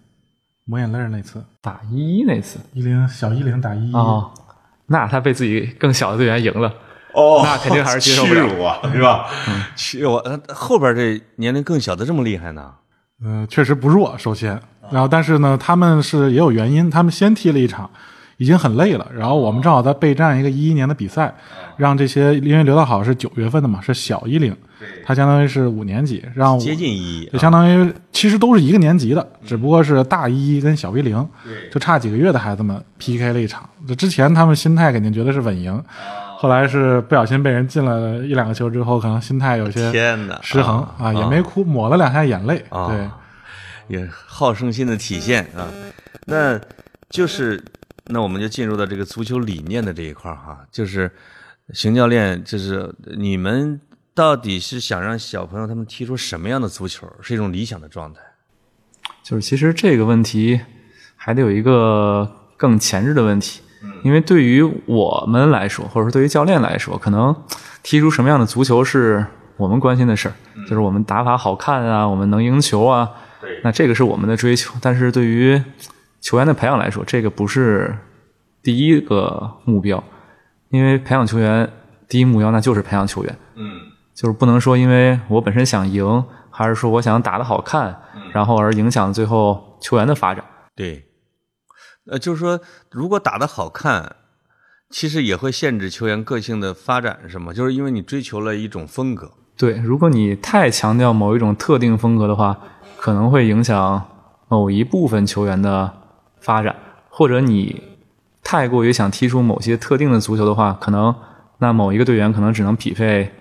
[0.66, 1.44] 抹眼泪那次。
[1.62, 3.94] 打一一那次，一零小一零打一一，
[4.88, 6.74] 那他被自己更小的队员赢了。
[7.14, 9.26] 哦，那肯定还是接受不了啊，是吧？
[9.76, 12.72] 屈我后边这年龄更小的这么厉害呢？
[13.24, 14.16] 嗯，确实不弱。
[14.18, 14.60] 首先，
[14.92, 17.90] 然后但是呢，他们是也有原因，他们先踢了一场，
[18.38, 19.06] 已经很累了。
[19.14, 21.34] 然后我们正好在备战一个一一年的比赛，
[21.76, 24.56] 让这些因为刘道好是九月份的嘛，是小一零，
[25.04, 31.28] 他相当于是五年级，让接近一，就相当于其实都是一个年级的，只不过是大一跟小一零，
[31.72, 33.68] 就差几个月的孩子们 PK 了一场。
[33.86, 35.84] 这之前他们心态肯定觉得是稳赢。
[36.42, 39.92] 后来是不小心被人进了一两个球之后，可能心态有些
[40.42, 43.10] 失衡啊，也没哭，抹了两下眼泪，对，
[43.90, 45.68] 也好胜心的体现啊。
[46.24, 46.58] 那
[47.10, 47.62] 就是
[48.06, 51.12] 那我们就进入到这个足球理念的这一块哈，就是
[51.74, 53.78] 邢教练，就是你们
[54.14, 58.22] 到底是想让小朋友他们踢出什么样的足球，是一种理想的状态？
[59.24, 60.62] 就是其实这个问题
[61.18, 63.60] 还得有一个更前置的问题。
[64.04, 67.36] 因为对于我们来说，或者说对于教练来说，可能
[67.82, 69.26] 踢出什么样的足球是
[69.58, 73.10] 我们关心的事儿，就是我们打法好看啊，我们能赢球啊。
[73.64, 74.74] 那这个是我们的追求。
[74.82, 75.62] 但是对于
[76.20, 77.98] 球员的培养来说，这个不是
[78.62, 80.04] 第一个目标。
[80.70, 81.68] 因为培养球员
[82.08, 83.38] 第一目标那就是培养球员。
[83.56, 83.80] 嗯，
[84.14, 87.96] 就是不能说因为我本身想赢，还是说我想打得好看，
[88.34, 90.44] 然后而影响最后球员的发展。
[90.76, 91.06] 对。
[92.10, 94.16] 呃，就是说，如果打得好看，
[94.90, 97.54] 其实也会限制球员个性的发展，是吗？
[97.54, 99.32] 就是因为你追求了一种风格。
[99.56, 102.60] 对，如果你太强调某一种特定风格的话，
[102.98, 104.04] 可能会影响
[104.48, 105.94] 某一部分球员的
[106.40, 106.74] 发展；
[107.10, 107.84] 或者你
[108.44, 111.14] 太过于想踢出某些特定的足球的话，可能
[111.60, 113.32] 那某一个队员可能只能匹配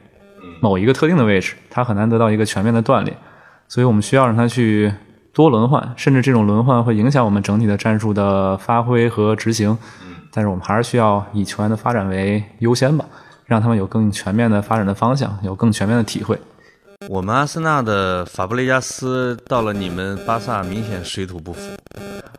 [0.60, 3.16] 某一个特定的位置，他很难得到一个全面的锻炼。
[3.66, 4.92] 所以我们需要让他去。
[5.38, 9.78] 多轮换，甚至这种轮换会影响我们整体的战术的发挥和执行。
[10.32, 13.04] 但是我们还是需要以球员的发展为优先吧，
[13.46, 16.36] 让他们有更全面的发展的方向，有更全面的体会。
[17.08, 21.60] 我们阿森纳的法布雷加斯到了你们巴萨，明显水土不服，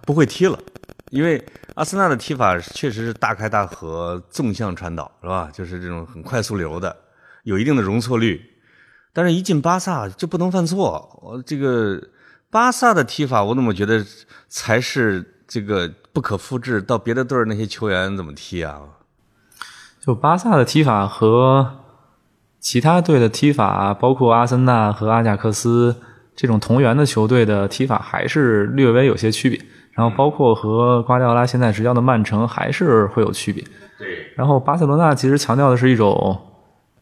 [0.02, 0.60] 不会踢了。
[1.10, 1.42] 因为
[1.76, 5.50] 阿森纳的踢法确实是大开大合、纵向传导，是吧？
[5.54, 6.94] 就是这种很快速流的，
[7.44, 8.42] 有一定的容错率。
[9.14, 11.18] 但是，一进巴萨就不能犯错。
[11.24, 11.98] 我这个。
[12.52, 14.04] 巴萨的踢法，我怎么觉得
[14.48, 16.82] 才是这个不可复制？
[16.82, 18.80] 到别的队儿那些球员怎么踢啊？
[20.02, 21.80] 就巴萨的踢法和
[22.60, 25.96] 其他队的踢法，包括阿森纳和阿贾克斯
[26.36, 29.60] 这种同源的球队的踢法，还是略微有些区别。
[29.92, 33.62] 然后包括和瓜迪奥拉现在执教的曼城还是会有区别。
[33.98, 36.40] 对，然后巴塞罗那其实强调的是一种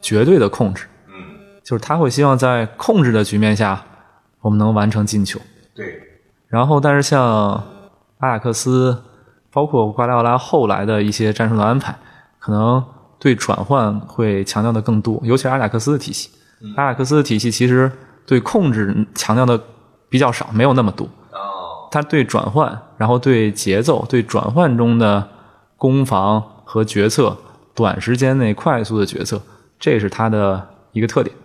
[0.01, 1.13] 绝对的控制，嗯，
[1.63, 3.85] 就是他会希望在控制的局面下，
[4.47, 5.37] 我们能完成进球。
[5.75, 6.01] 对，
[6.47, 7.21] 然后，但是像
[8.19, 8.97] 阿贾克斯，
[9.51, 11.93] 包括瓜迪奥拉后来的一些战术的安排，
[12.39, 12.81] 可能
[13.19, 16.29] 对转换会强调的更多，尤其是阿贾克斯的体系。
[16.77, 17.91] 阿贾克斯的体系其实
[18.25, 19.61] 对控制强调的
[20.07, 21.05] 比较少，没有那么多。
[21.33, 25.27] 哦，他对转换，然后对节奏，对转换中的
[25.75, 27.35] 攻防和决策，
[27.75, 29.41] 短时间内快速的决策，
[29.77, 31.35] 这是他的一个特点。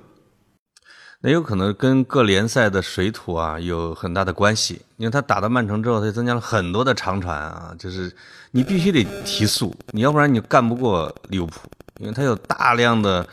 [1.24, 8.12] 那有可能跟各联赛的水土啊有很大的关系，因为他打到曼城之后，他增加了很多的长传啊，就是
[8.50, 11.60] 你必须得提速，你要不然你干不过利物浦，
[12.00, 13.24] 因为他有大量的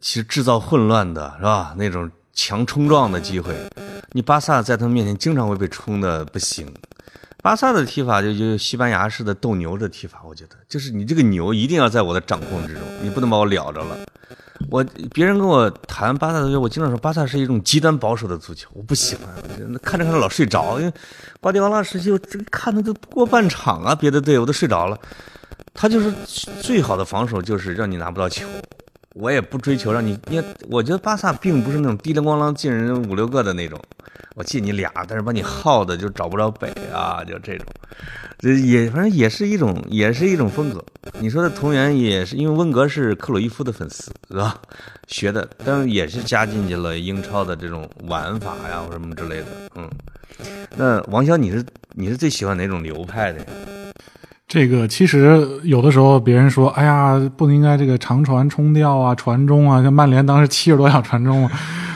[0.00, 1.74] 其实制造混乱的是吧？
[1.76, 3.52] 那种强冲撞的机会，
[4.12, 6.72] 你巴萨在他们面前经常会被冲的不行。
[7.42, 13.96] 巴萨的踢法就就西班牙式的斗牛的踢法，我觉得就是你这个牛一定要在我的掌控之中，你不能把我撩着了。
[14.70, 19.26] 我别人跟我谈巴萨的时候，我经常说巴萨是一种极端保守的足球，我不喜欢，
[19.82, 20.92] 看着看着老睡着，因为
[21.40, 24.98] 瓜迪奥拉时期我这看的都过半场啊，别的队我都睡着了。
[25.74, 26.12] 他就是
[26.60, 28.46] 最好的防守，就是让你拿不到球。
[29.14, 33.78] 我也不追求让你，因为我觉得巴萨并不是那种滴铃咣啷进人五六个的那种，
[34.34, 37.66] 我进你俩，但是把你耗的就找不着北啊，就这种，
[38.42, 40.84] 这也反正也是一种，也是一种风格。
[41.20, 44.60] 你说的同源也是因为温格是克鲁伊夫的粉丝，是吧？
[45.06, 49.46] 学的，但是也是加进去了英超的这种玩法呀，或什么之类的。
[49.76, 49.88] 嗯，
[50.76, 53.46] 那王潇，你是你是最喜欢哪种流派的呀？
[54.52, 61.48] 这个其实有的时候别人说，哎呀，不应该这个长传冲吊啊、传中啊，像曼联当时七十多脚传中，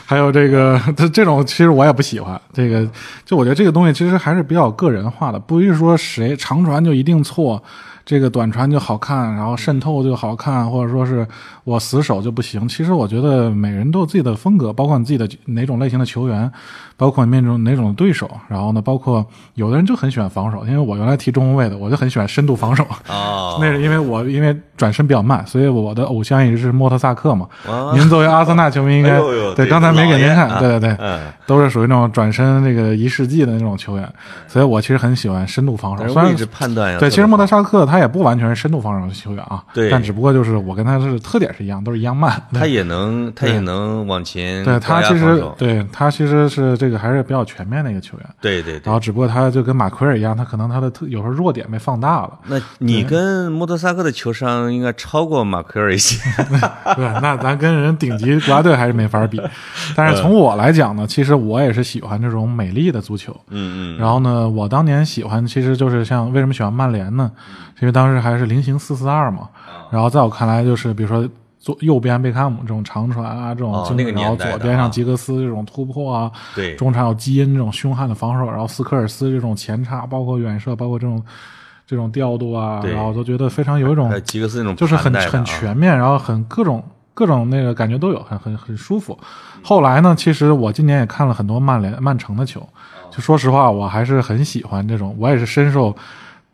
[0.07, 2.41] 还有这个 这这种，其实我也不喜欢。
[2.55, 2.89] 这个
[3.27, 7.63] 就我觉得这个东西其实还是比较个人化的，不是说谁长传就一定错，
[8.07, 11.29] 这个短传就好看，然后渗透就好看，或者说是
[11.65, 12.67] 我死守就不行。
[12.67, 16.51] 其实我觉得每人都有自己的风格，包括你自己的哪种类型的球员。
[16.97, 19.25] 包括面中哪种对手，然后呢，包括
[19.55, 22.87] 有的人就很喜欢防守，因为我原来踢中后卫的，我就很喜欢深度防守。
[23.09, 27.47] 哦， 那是因为我因为转身比较慢，所以我的偶像一直是莫特萨克嘛。
[27.95, 29.21] 您作为阿森纳球迷，应该
[29.55, 34.09] 对刚才没给您看，对对对，都是属于那种转身那个一世纪的那种球员，
[34.49, 36.09] 所以我其实很喜欢深度防守。
[36.09, 42.43] 虽然判断对，其实莫特萨克他也不完全是深度防守的球员啊，对，但只不过就是我跟他是特点是一样，都是一样慢。
[42.53, 44.65] 他也能，他也能往前。
[44.65, 47.67] 对他其实对他其实是这个还是比较全。
[47.67, 52.39] 面的一个球员，对对，然后只不过他就跟马奎尔一样，他可能他的特有时候弱点被放大了。
[52.47, 56.17] 那你跟莫德萨克的球商应该超过马奎尔一些，
[56.95, 59.43] 对，那咱跟人顶级国家队还是没法比。
[59.97, 63.33] 但是从我来讲呢，其实我也是喜欢这种美丽的足球。
[63.49, 63.99] 嗯嗯。
[63.99, 67.29] 然后呢，我当年喜欢其实就是像为什么喜欢曼联呢？
[67.81, 69.49] 因为当时还是菱形四四二嘛。
[69.91, 71.29] 然后在我看来，就是比如说。
[71.67, 81.21] 左右边贝克汉姆这种长传啊，这种经历，然后左边上吉格斯这种突破啊，对，中场有基因这种凶悍的防守，然后斯科尔斯这种前插，包括远射，包括这种
[81.85, 86.81] 这种调度啊，然后都觉得非常有一种吉格斯那种就是很很全面，然后很各种
[87.13, 89.19] 各种那个感觉都有，很很很舒服。
[89.61, 92.65] 后来呢，其实我今年也看了很多曼联曼城的球，
[93.11, 95.97] 就说实话，我还是很喜欢这种，我也是深受。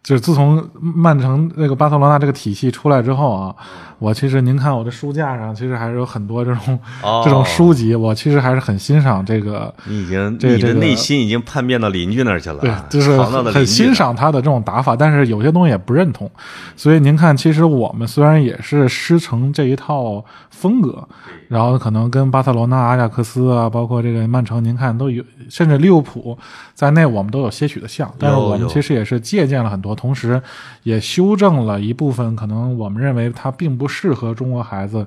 [0.03, 3.55] 就是自从曼城那个巴塞罗那这个体系出来之后啊，
[4.01, 6.79] 我其实您看我的书架上，其实还是有很多这种
[7.25, 9.73] 这种书籍，我其实还是很欣赏这个。
[9.87, 13.17] 你已经你的内心已经叛变到邻居那儿去了，对，就是
[13.53, 16.29] 很欣赏他的这种打法，但是有些东西也不认同。
[16.77, 21.07] 所以您看，其实我们虽然也是师承这一套风格。
[21.49, 26.39] 然后可能跟巴塞罗那、阿贾克斯啊，包括这个曼城，您看都有，甚至利物浦
[26.75, 28.11] 在内，我们都有些许的像。
[28.19, 30.41] 但是我们其实也是借鉴了很多，同时
[30.83, 35.07] 也修正了一部分可能我们认为它并不适合中国孩子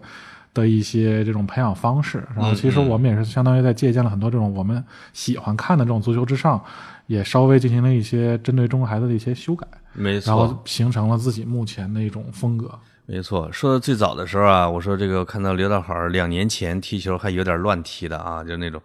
[0.54, 2.24] 的一些这种培养方式。
[2.36, 4.84] 然后其实我们也是相当于在借鉴了很多这种我们
[5.14, 6.64] 喜欢看的这种足球之上，
[7.08, 9.68] 也稍微进行了一些针对中国孩子的一些修改。
[9.94, 12.70] 没错，然后形成了自己目前的一种风格。
[13.06, 18.82] 没错，说的最早的时候啊，我说这个看到刘大好两年前踢球还有点乱踢的啊，就那种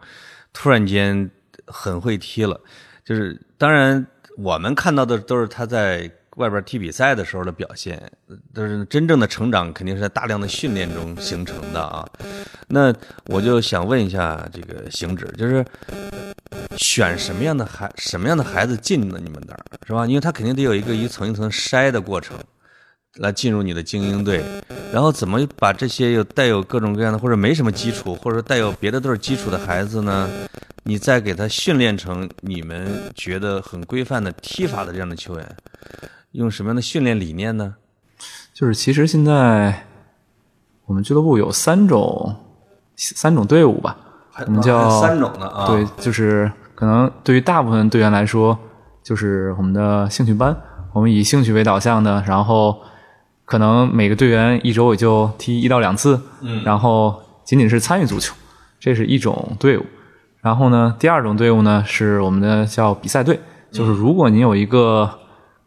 [0.53, 1.31] 突然间
[1.67, 2.61] 很会踢了。
[3.03, 4.07] 就是当然
[4.43, 8.11] 我们看到的都是他在外边踢比赛的时候的表现，
[8.55, 12.09] 但是真正的成长肯定是在大量的训练中形成的啊。
[12.69, 12.95] 那
[13.27, 15.63] 我就想问一下这个行止，就是
[16.77, 20.07] 选什么样的孩什么样的孩子进了你们那儿是吧？
[20.07, 22.39] 因为他肯定得有一个一层一层筛的过程。
[23.21, 24.43] 来进入你的精英队，
[24.91, 30.27] 然后怎么把这些有带有各种各样的或者没什么基础，或者带有别的队基础的孩子呢，
[30.85, 35.57] 你再给他训练成你们觉得很规范的踢法的这样的球员，
[36.33, 37.75] 用什么样的训练理念呢？
[38.55, 39.87] 就是其实现在
[40.87, 42.35] 我们俱乐部有三种
[42.97, 43.99] 三种队伍吧，
[44.47, 48.59] 我们叫三种的啊，对，就是可能对于大部分队员来说，
[49.03, 50.57] 就是我们的兴趣班，
[50.95, 52.81] 我们以兴趣为导向的，然后
[53.51, 56.63] 可能每个队员一周也就踢一到两次，嗯。
[56.65, 58.33] 然后仅仅是参与足球，
[58.79, 59.85] 这是一种队伍。
[60.41, 63.41] 然后呢，第二种队伍呢是我们的叫比赛队，
[63.73, 65.11] 就是如果你有一个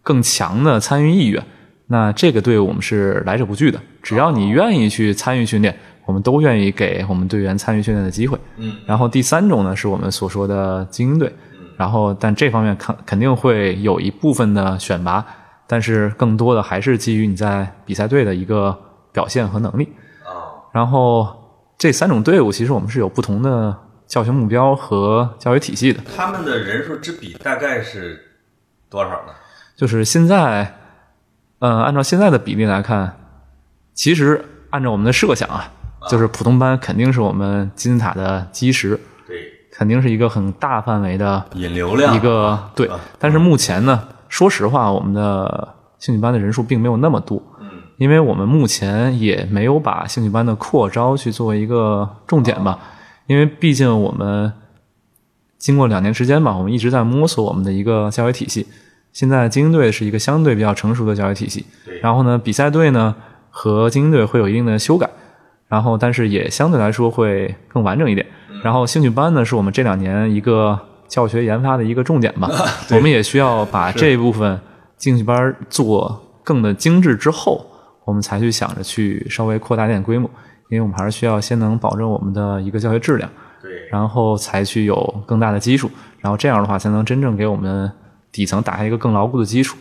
[0.01, 1.43] 更强的参与意愿，
[1.87, 8.37] 那这个队伍我们是来者不拒的，只要你愿意去参与训练，我们都愿意给我们队员参与训练的机会。
[8.55, 11.29] 嗯，然后第三种呢是我们所说的精英队，
[11.75, 15.25] 然后但这方面肯肯定会有一部分的选拔，
[15.67, 18.77] 但是更多的还是基于你在比赛队的一个
[19.11, 19.93] 表现和能力。
[20.23, 21.27] 啊，然后
[21.77, 23.75] 这三种队伍其实我们是有不同的
[24.07, 26.01] 教学目标和教育体系的。
[26.15, 28.19] 他们的人数之比大概是
[28.89, 29.33] 多少呢？
[29.75, 30.75] 就是现在，
[31.59, 33.17] 呃，按照现在的比例来看，
[33.93, 35.71] 其实按照我们的设想啊，
[36.07, 42.89] 就是普通班肯定是我们金字塔的基石，对，肯定是一个很大范围的引流量一个对。
[43.17, 52.79] 但是目前呢，说实话，我们的兴趣班的人数并没有那么多，嗯，因为我们目前也没有把兴趣班的扩招去作为一个重点吧，
[53.27, 54.51] 因为毕竟我们
[55.59, 58.65] 经过两年时间吧，我们一直在摸索我们的一个教育体系。
[59.11, 63.13] 现在精英队是一个相对比较成熟的教育体系，对然后呢，比赛队呢
[63.51, 65.07] 和精英队会有一定的修改，
[65.67, 68.25] 然后但是也相对来说会更完整一点。
[68.63, 70.79] 然后兴趣班呢是我们这两年一个
[71.13, 72.49] 教学研发的一个重点吧，
[72.89, 74.59] 我们也需要把这一部分
[74.97, 77.63] 兴趣班做更的精致之后，
[78.03, 80.27] 我们才去想着去稍微扩大点规模，
[80.69, 83.29] 因为我们还是需要先能保证我们的一个教学质量，
[83.61, 85.87] 对，然后才去有更大的基础，
[86.19, 87.91] 然后这样的话才能真正给我们
[88.31, 89.77] 底层打下一个更牢固的基础。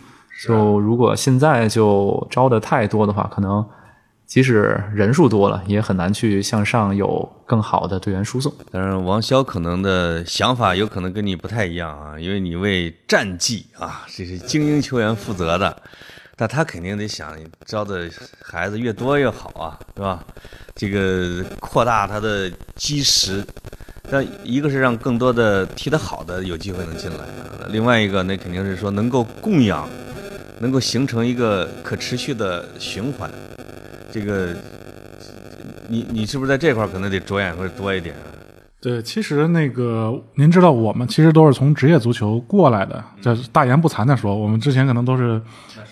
[0.47, 3.64] 就如果现在就招的太多的话，可能
[4.33, 8.51] 即使人数多了，也很难去向上有更好的队员输送。
[8.70, 15.76] 当然，王潇可能的想法有可能跟你不太一样啊，因为你为战绩啊，这是精英球员负责的，
[16.35, 18.09] 但他肯定得想招的
[18.43, 20.24] 孩子越多越好啊，是吧？
[20.74, 23.45] 这个扩大他的基石，
[24.11, 27.26] 但一个是让更多的踢得好的有机会能进来，
[27.68, 29.87] 另外一个那肯定是说能够供养，
[30.59, 33.30] 能够形成一个可持续的循环。
[34.13, 34.55] 这个，
[35.89, 38.32] 你你是不是在这块可能得着眼会多一点啊？
[38.83, 43.01] 对，其实那个您知道，我们其实都是从职业足球过来的。
[43.20, 45.41] 这大言不惭的说，我们之前可能都是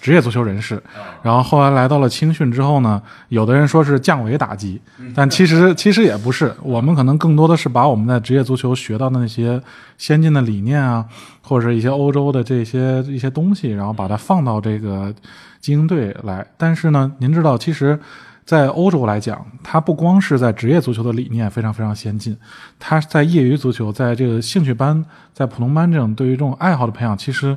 [0.03, 0.83] 职业足球人士，
[1.23, 4.81] 然后后来来到了青训之后呢，有的人说是降维打击，
[5.15, 9.63] 但其实其实也不是，我们可能更多的是把我们在职业足球学到的那些
[9.97, 11.07] 先进的理念啊，
[11.43, 15.15] 或者是一些欧洲的这些一些东西，然后把它放到这个
[15.61, 16.45] 精英队来。
[16.57, 17.97] 但是呢，您知道，其实。
[18.51, 22.37] 在欧洲来讲，它不光是在职业足球的理念非常非常先进，
[22.81, 27.57] 它在业余足球、在这个兴趣班、在普通班这种对于这种爱好的培养，其实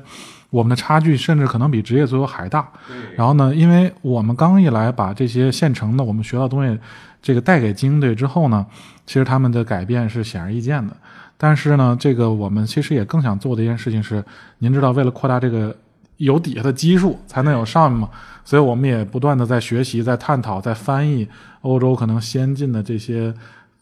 [0.52, 2.70] 我们的差距甚至可能比职业足球还大。
[3.16, 6.80] 然后呢，因为我们刚一来把这些现成的我们学到的东西，
[7.24, 8.64] 这个带给精英队之后呢，
[9.08, 10.96] 其实他们的改变是显而易见的。
[11.40, 14.24] 但是呢，这个我们其实也更想做的一件事情是，
[14.60, 15.76] 您知道，为了扩大这个
[16.18, 18.10] 有底下的基数，才能有上面嘛。
[18.46, 21.28] 所以我们也不断的在学习、在探讨、在翻译
[21.62, 23.34] 欧洲可能先进的这些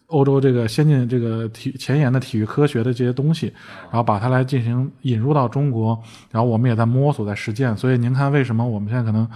[0.08, 3.52] 欧洲这个先进这个体前沿的体育科学的这些东西，
[3.86, 7.76] 然后把它来进行引入到中国，然后我们也在摸索、在实践。
[7.76, 9.28] 所以您看，为什么我们现在可能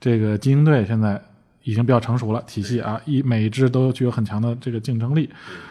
[0.00, 1.20] 这个精英队现在
[1.62, 5.30] 已经比较成熟了，体系啊，一每一支都具有很强的这个竞争力。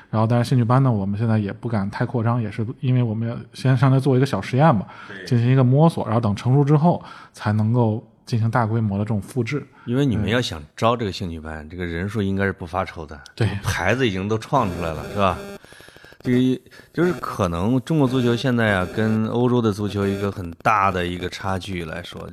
[0.09, 4.85] 然后，当然兴趣班呢，我们现在也不敢太扩张，也是因为我们要先上来做一个小实验嘛，
[5.25, 8.05] 进行一个摸索，然后等成熟之后才能够。
[8.23, 13.19] 进行大规模的这种复制，因为你们要想招这个兴趣班，这个人数应该是不发愁的。
[13.35, 15.37] 对，牌子已经都创出来了，是吧？
[16.21, 16.61] 这个
[16.93, 22.25] 就是可能中国足球现在啊，跟欧洲的足球一个很大的一个差距来说，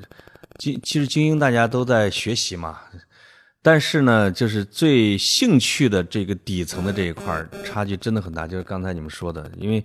[0.58, 2.78] 精其实精英大家都在学习嘛，
[3.70, 8.46] 但是呢，就是最兴趣的这个底层的这一块差距真的很大。
[8.46, 9.84] 就是刚才你们说的，因为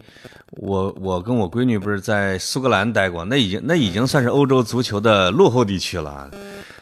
[0.52, 6.32] 我我跟我闺女不是在苏格兰待过，那已经那已经算是欧洲足球的落后地区了。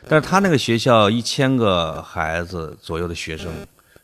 [0.07, 3.51] 但是他那个学校一千个孩子左右的学生，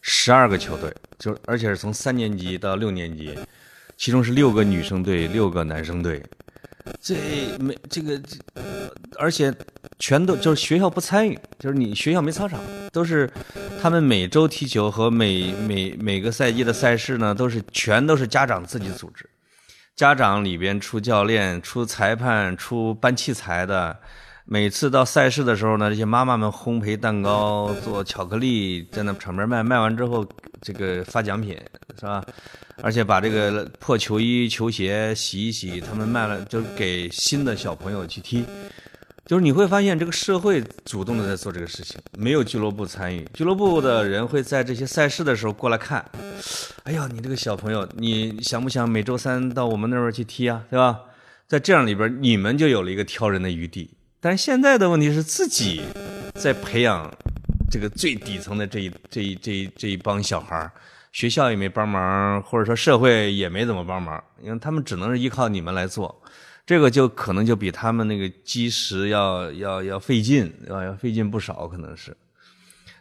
[0.01, 3.37] 十二个球队，就而且是从三年级到六年级，
[3.95, 6.23] 其中是六个女生队，六个男生队。
[7.01, 7.15] 这
[7.59, 8.37] 没这个，这
[9.17, 9.53] 而且
[9.99, 12.59] 全都就是学校不参与，就是你学校没操场，
[12.91, 13.29] 都是
[13.81, 19.29] 他们每周踢球和每每每个赛季的赛事呢，都是全都是家长自己组织，
[19.95, 23.97] 家长里边出教练、出裁判、出搬器材的。
[24.49, 30.25] 每次到赛事的时候呢，这些妈妈们烘焙蛋糕、做巧克力，在那场边卖，卖完之后
[30.61, 31.57] 这个发奖品
[31.99, 32.23] 是吧？
[32.81, 38.45] 而且把这个破球衣、球鞋洗一洗，他们卖了就给新的小朋友去踢。
[39.25, 43.27] 就是你会发现，这个社会主动的在做这个事情，没有俱乐部参与。
[43.33, 46.09] 俱乐部的人会在这些赛事的时候过来看。
[46.83, 50.63] 哎呀，你这个小朋友，你想不想每周三到我们那边去踢啊？
[50.69, 51.01] 对吧？
[51.49, 53.89] 在这样里边，你们就有了一个挑人的余地。
[54.27, 55.81] 但现在的问题是自己
[56.35, 57.09] 在培养
[57.71, 60.69] 这个最底层的这一这一这一这一帮小孩，
[61.13, 66.13] 学校也没帮忙，或者说社会也没怎么帮忙，因为他们只能是依靠你们来做，
[66.65, 72.13] 这个就可能就比他们那个基石要要要费劲，要要费劲不少，可能是。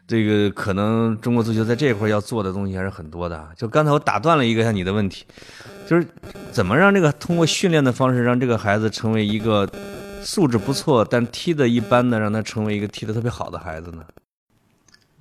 [0.07, 3.49] 这个可能中国足球在这一块要做的东西还是很多的。
[3.57, 5.25] 就刚才我打断了一个下你的问题，
[5.89, 6.07] 就是
[6.53, 9.69] 怎么让这个通过训练的方式让这个孩子成为一个。
[10.23, 14.03] 素质不错，但踢的一般的，让他成为一个踢的特别好的孩子呢？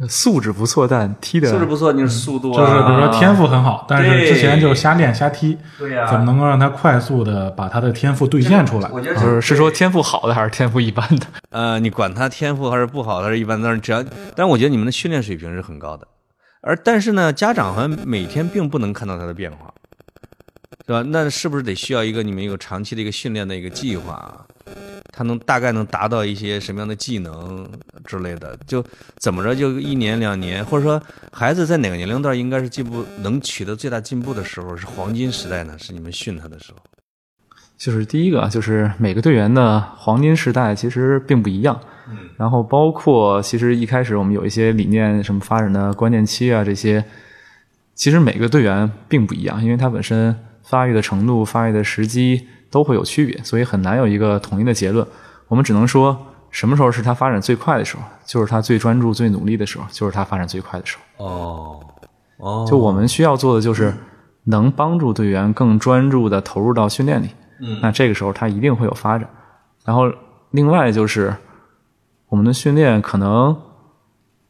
[0.09, 8.89] 素质不错，但踢的素质不错，就是速度，就是比如说天赋很好，但是之前就瞎练瞎踢，对呀，怎么能够让他快速的把他的天赋兑现出来？
[8.91, 11.25] 我觉得是是说天赋好的还是天赋一般的？
[11.51, 14.03] 呃，你管他天赋还是不好，还是一般，但是只要，
[14.35, 16.05] 但我觉得你们的训练水平是很高的，
[16.59, 19.73] 而但是呢，家长好像每天并不能看到他的变化，
[20.85, 21.07] 对吧？
[21.09, 24.45] 那是不是得需要一个你们一个长期的一个训练的一个计划？
[25.11, 27.67] 他能大概能达到一些什么样的技能
[28.05, 28.57] 之类的？
[28.67, 28.83] 就
[29.17, 31.01] 怎么着就一年两年，或者说
[31.31, 35.77] 孩子在哪个年龄段应该是进步能取得最大进步的时候是黄金时代呢？
[35.77, 36.79] 是你们训他的时候？
[37.77, 41.79] 就是第一个，就是每个队员的黄金时代其实并不一样。
[42.09, 42.17] 嗯。
[42.37, 47.03] 然后包括其实一开始我们有一些理念什么发展的关键期啊这些，
[47.93, 52.47] 其实每个队员并不一样，因为他本身发育的程度、发育的时机。
[52.75, 55.07] 都会有区别，所以很难有一个统一的结论。
[55.47, 56.17] 我们只能说，
[56.51, 61.25] 什么时候是他发展最快的时候，就是他最专注、最努力的时候，就是他发展最快的时候。
[61.25, 61.79] 哦，
[62.35, 63.93] 哦，就我们需要做的就是
[64.43, 67.29] 能帮助队员更专注的投入到训练里。
[67.61, 69.25] 嗯，那这个时候他一定会有发展。
[69.85, 70.11] 然后，
[70.51, 71.33] 另外就是
[72.27, 73.55] 我们的训练可能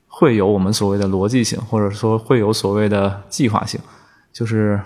[0.08, 3.80] 会有我们所谓的逻辑性，或者说会有所谓的计划性，
[4.34, 4.82] 就是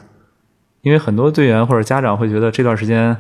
[0.81, 3.15] 因为很多队员或者家长会觉得这段时间。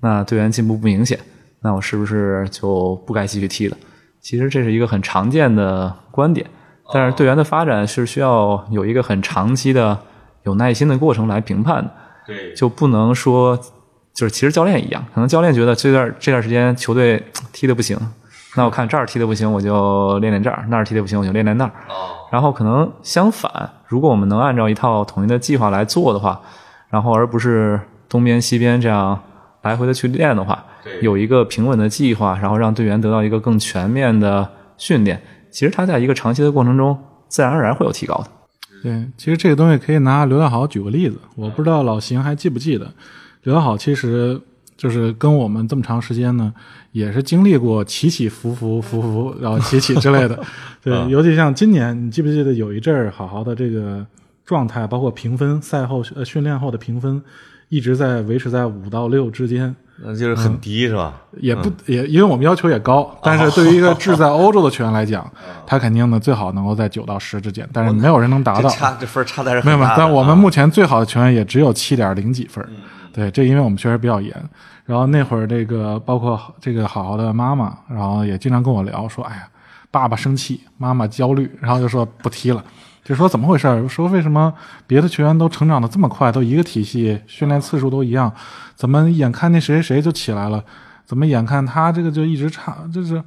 [0.00, 1.18] 那队员进步不明显，
[1.62, 3.76] 那我是不是就不该继续踢了？
[4.20, 6.46] 其实这是一个很常见的观点，
[6.92, 9.98] 但是队员的发展是需要有一个很长期的、
[10.42, 11.90] 有耐心的过程来评判的。
[12.26, 13.58] 对，就不能说
[14.12, 17.98] 就是其实教练一样，可能教练觉得这段这段时间球队 踢的不行，
[18.56, 21.70] 那我看这儿踢的不行，我就练练这儿；那儿踢的不行，我就练练那儿。
[21.88, 26.38] 哦，然后可能相反，如果我们能按照一套统一的计划来做的话，
[26.94, 29.20] 然后而不是东边西边这样。
[29.64, 30.62] 来回的去练的话，
[31.00, 35.18] 有一个平稳的计划，然后让队员得到一个更全面的训练，
[35.50, 36.94] 其实他在一个长期的过程中，
[37.28, 38.26] 自然而然会有提高的。
[38.82, 42.92] 对，其实这个东西可以拿刘大好举个例子，我不知道老邢还记不记得，
[43.44, 44.38] 刘大好其实
[44.76, 46.52] 就是跟我们这么长时间呢，
[46.92, 50.38] 也是经历过起起伏伏、伏伏然后起起之类的。
[50.84, 54.06] 对，尤其像今年，你记不记得有一阵儿好好的这个
[54.44, 57.22] 状态，包括评分，赛后呃训练后的评分。
[57.70, 61.14] 一直在维持在五到六之间，那就是很低是吧？
[61.40, 65.28] 也不也，因为我们要求也高，但是对于一个志在 欧洲的球员来讲，
[65.66, 68.68] 他肯定呢最好能够在九到十之间，但是没有人能达到。
[68.68, 72.64] 差这分差的是没有没有，但我们目前最好的球员也只有七点零几分。
[73.12, 74.32] 对，这因为我们确实比较严。
[74.84, 79.48] 然后那会儿这个包括这个好好的妈妈，然后也经常跟我聊说，哎呀，
[79.90, 82.62] 爸爸生气，妈妈焦虑，然后就说不踢了。
[83.04, 83.86] 就说怎么回事？
[83.86, 84.52] 说为什么
[84.86, 88.32] 别的球员都成长的这么快，都一个体系，训练次数都一样，
[88.74, 90.64] 怎么眼看那谁谁就起来了？
[91.04, 92.78] 怎么眼看他这个就一直差？
[92.92, 93.22] 就是，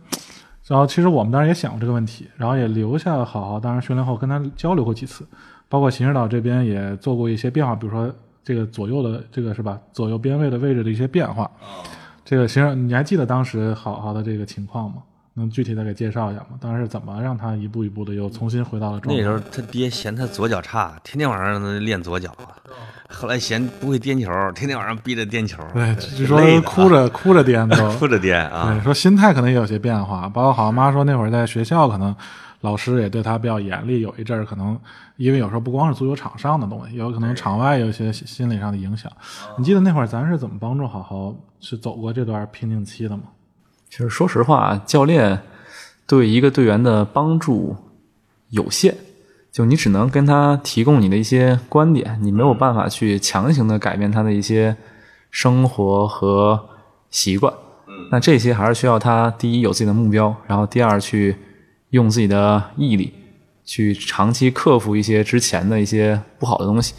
[0.66, 5.24] 然后其实我们当时也想过这个问题，然后也留下好好，当然训练后跟他交流过几次，
[5.70, 8.12] 包括秦指导这边也做过一些变化，比如说
[8.44, 9.80] 这个左右的这个是吧？
[9.94, 11.50] 左右边位的位置的一些变化。
[12.26, 15.04] 这个其实你还记得当时好好的这个情况吗？
[15.38, 16.58] 能具体的给介绍一下吗？
[16.60, 19.22] 当时怎么让他一步一步的又重新回到了状态？
[19.22, 22.36] 那时候他爹嫌他左脚差，天天晚上让他练左脚。
[23.08, 25.64] 后来嫌不会颠球，天天晚上逼着颠球。
[25.74, 28.74] 对，就说哭着哭着颠都 哭着颠啊。
[28.74, 30.28] 对，说心态可能也有些变化。
[30.28, 32.14] 包括好像妈说那会儿在学校可能
[32.62, 34.02] 老师也对他比较严厉。
[34.02, 34.78] 有一阵儿可能
[35.16, 39.10] 因为有时候不光是足球场上的东西，有可能场外有一些心理上的影响。
[39.58, 43.24] 你记得那会儿咱是怎么帮助好好去走过这段瓶颈期的吗？
[43.90, 45.42] 其实说实话，教练
[46.06, 47.76] 对一个队员的帮助
[48.50, 48.96] 有限，
[49.52, 54.76] 就你只能跟他提供你的一些观点，你没有办法去强行的改变他的一些
[55.32, 56.70] 生活和
[57.10, 57.54] 习惯。
[58.12, 61.36] 那这些还是需要他第一有自己的目标，然后第二去
[61.90, 63.14] 用自己的毅力
[63.66, 66.94] 去长期克服一些之前的一些不好的东西。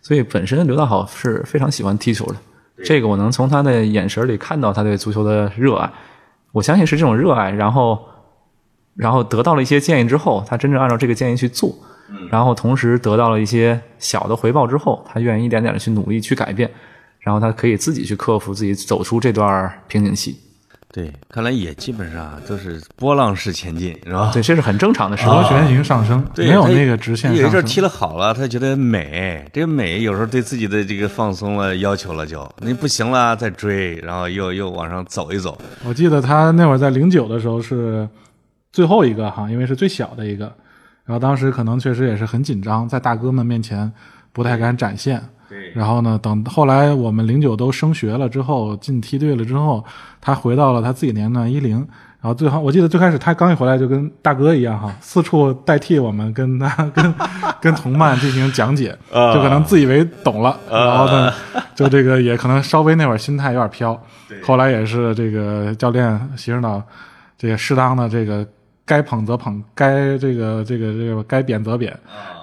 [0.00, 2.36] 所以本身刘大好是非常喜欢踢球的，
[2.84, 5.90] 这个我能从他的眼神里看到他对足球的热爱。
[6.54, 7.98] 我相信是这种热爱，然后
[8.94, 11.74] 然后得到了一些建议之后，他真正按照这个建议去做，
[12.30, 16.70] 然后同时得到了一些小的回报之后，他愿意一点点的去努力去改变，
[17.18, 20.38] 然后他可以自己去克服自己走出这段瓶颈期。
[20.94, 24.30] 对，看来也基本上都是波浪式前进，是吧？
[24.32, 25.26] 对，这是很正常的事。
[25.26, 27.50] 螺旋形上升，对没有那个直线有一。
[27.50, 35.58] 阵儿踢了好了，他觉得美，这个美有时候对自己的这个放松了要求了就，你不行了再追，然后又又往上走一走。
[35.84, 38.08] 我记得他那会儿在零九的时候是
[38.70, 40.44] 最后一个哈，因为是最小的一个，
[41.04, 43.92] 然后当时可能确实也是很紧张，在大哥们面前
[44.32, 45.20] 不太敢展现。
[45.74, 49.84] 对然后呢，等后来我们零九都升学了之后，进梯队了之后，
[50.20, 51.86] 他回到了他自己年段一零。
[52.20, 57.14] 然后最后，我记得最开始他刚一回来就跟大哥一样哈，四处代替我们跟他跟
[57.60, 61.30] 跟同伴进行讲解，就可能自以为懂了，然后呢，
[61.74, 64.02] 就这个也可能稍微那会儿心态有点飘。
[64.42, 66.82] 后来也是这个教练席指导，
[67.36, 68.46] 这个适当的这个
[68.86, 71.94] 该捧则捧，该这个这个这个该贬则贬，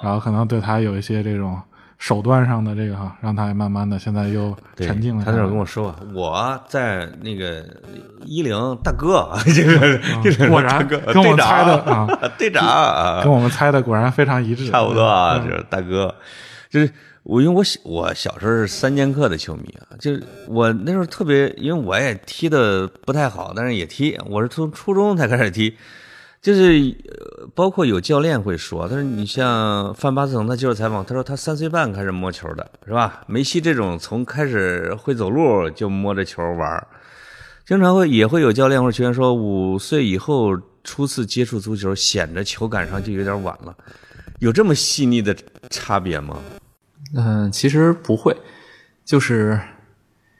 [0.04, 1.60] 然后可能对他有一些这种
[2.02, 5.24] 手段上的这个哈，让他也慢慢的现在又沉静了。
[5.24, 7.64] 他那会儿跟我说，我在那个
[8.26, 12.08] 一零大哥，这个这个嗯果然跟我队长猜的啊，
[12.40, 15.48] 队长啊，跟我们猜的果然非常一致，差不多啊，嗯。
[15.48, 16.16] 就是大哥，
[16.72, 16.92] 就是
[17.22, 25.78] 我，因为我小我小时候是三剑客的球迷啊，就是我那时候特别，因为我也踢的不太好，但是也踢，我是从初中才开始踢，
[26.42, 33.22] 就是呃包括有教练会说，他说你像范巴斯滕，他接受采访，他说他三岁半开始摸球的，是吧？
[33.28, 36.88] 梅西这种从开始会走路就摸着球玩
[37.66, 43.74] 经常会也会有教练或者球员说，五岁以后初次接触足球，显着球感上就有点晚了。
[44.40, 45.36] 有这么细腻的
[45.70, 46.38] 差别吗？
[47.16, 48.36] 嗯，其实不会，
[49.06, 49.60] 就是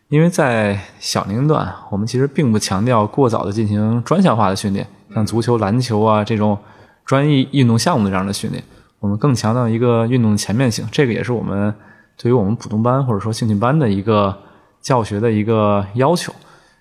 [0.10, 6.58] 因为在小龄段，我们其实并不强调过早的进行专项化的训练，像足球、篮球啊这种
[7.06, 8.64] 专业运动项目的这样的训练，
[9.00, 10.88] 我们更强调一个运动全面性。
[10.92, 11.74] 这个也是我们
[12.18, 14.38] 对于我们普通班或者说兴趣班的一个
[14.82, 16.34] 教学的一个要求，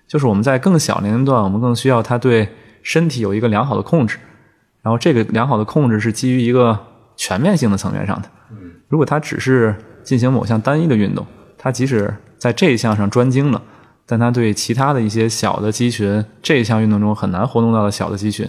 [0.07, 2.47] 就是我们在更小年龄段，我们更需要他对
[2.83, 4.17] 身体有一个良好的控制，
[4.81, 6.77] 然后这个良好的控制是基于一个
[7.15, 8.29] 全面性的层面上的。
[8.87, 11.25] 如果他只是进行某项单一的运动，
[11.57, 13.61] 他即使在这一项上专精了，
[14.05, 18.47] 但他对其他的一些小的肌群，这一项运动中很难活动到的小的肌群，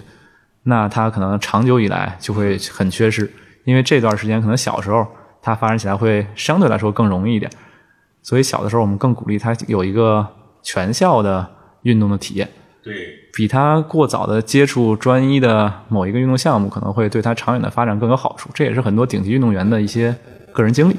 [0.64, 3.30] 那他可能长久以来就会很缺失，
[3.64, 5.06] 因为这段时间可能小时候
[5.40, 7.50] 他发展起来会相对来说更容易一点，
[8.22, 10.26] 所以小的时候我们更鼓励他有一个
[10.62, 11.48] 全校的
[11.82, 12.48] 运动的体验。
[12.82, 12.92] 对，
[13.32, 18.50] 比他过早的接触专一的某一个运动项目，可能会对他长远的发展更有好处。
[18.52, 20.12] 这也是很多顶级运动员的一些
[20.52, 20.96] 个人经历。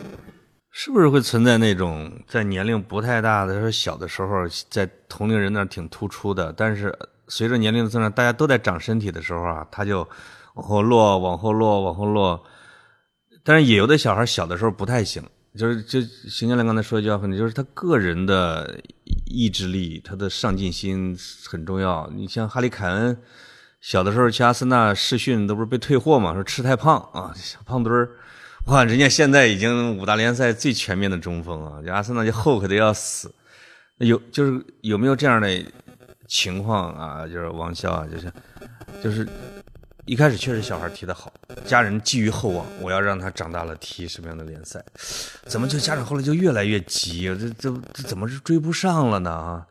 [0.76, 4.30] 是不是会存在那种在年龄不太大的时候，小的时候
[4.72, 6.98] 在同龄人那儿挺突出的，但是
[7.28, 10.00] 随着年龄的增长，大家都在长身体的时候啊，他就
[10.56, 12.44] 往后落，往后落，往后落。
[13.44, 15.24] 但是也有的小孩小的时候不太行，
[15.56, 18.82] 就是就邢教练刚才说一句话很对，就是他个人的
[19.28, 21.16] 意志力，他的上进心
[21.46, 22.10] 很重要。
[22.16, 23.16] 你像哈利凯恩，
[23.80, 28.10] 小的时候去阿森纳试训都不是被退货嘛，说吃太胖啊，小胖墩儿。
[28.66, 33.34] 哇，人家现在已经五大联赛最全面的中锋啊，这阿森纳就后悔的要死。
[33.98, 35.50] 有就是有没有这样的
[36.28, 37.28] 情况啊？
[37.28, 38.34] 就是王潇啊，就是
[39.04, 39.28] 就是
[40.06, 41.32] 一开始确实小孩踢得好，
[41.66, 44.84] 家人寄予厚望，我要让他长大了踢什么样的联赛？
[45.46, 47.24] 怎么就家长后来就越来越急？
[47.38, 49.30] 这这这怎么是追不上了呢？
[49.30, 49.68] 啊，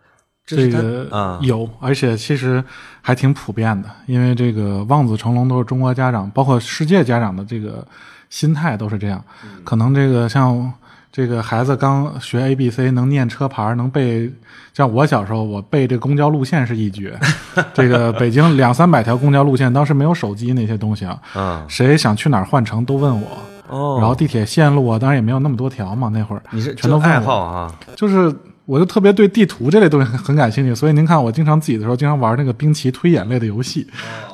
[0.46, 2.62] 这个啊，有，而且其实
[3.00, 7.86] 还挺普遍的，因为这个望子成龙都是中国家长，包括世界家长的这个
[8.32, 9.22] 心态都是这样。
[9.62, 10.72] 可能这个像
[11.12, 14.32] 这个孩子刚学 A B C，能念车牌，能背，
[14.72, 17.14] 像我小时候，我背这公交路线是一绝。
[17.74, 23.28] 这个北京两三百条公交路线，当时没有手机那些东西啊，啊谁想去哪儿换乘都问我。
[23.68, 27.70] 哦，然后地铁线路啊，当然也没有那么多条嘛，那会儿你是全都好啊？
[27.94, 33.86] 就是我就特别对地图这类东西很很感兴趣，所以您看我经常自己的时候经常玩那个兵棋推演类的游戏，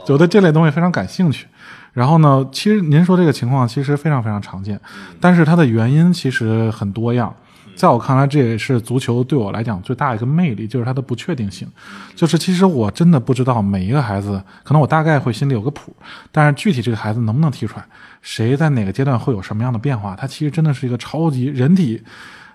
[0.07, 1.47] 就对这类东西非常感兴趣。
[1.93, 4.81] 然后呢，其实您说这个情况其实非常非常常见，
[5.21, 7.35] 但是它的原因其实很多样。
[7.75, 11.69] 在我看来，这也是足球对我来讲最大一个魅力，就是它的不确定性。
[12.17, 15.95] 就是其实我真的不知道每一个孩子，可能我大概会心里有个谱，
[16.33, 17.87] 但是具体这个孩子能不能踢出来，
[18.21, 22.03] 谁在哪个阶段会有什么样的变化，它其实真的是一个超级人体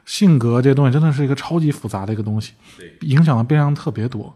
[0.03, 2.51] 性格这些东西，真的是一个超级复杂的一个东西，
[2.99, 4.35] 影响的变量特别多。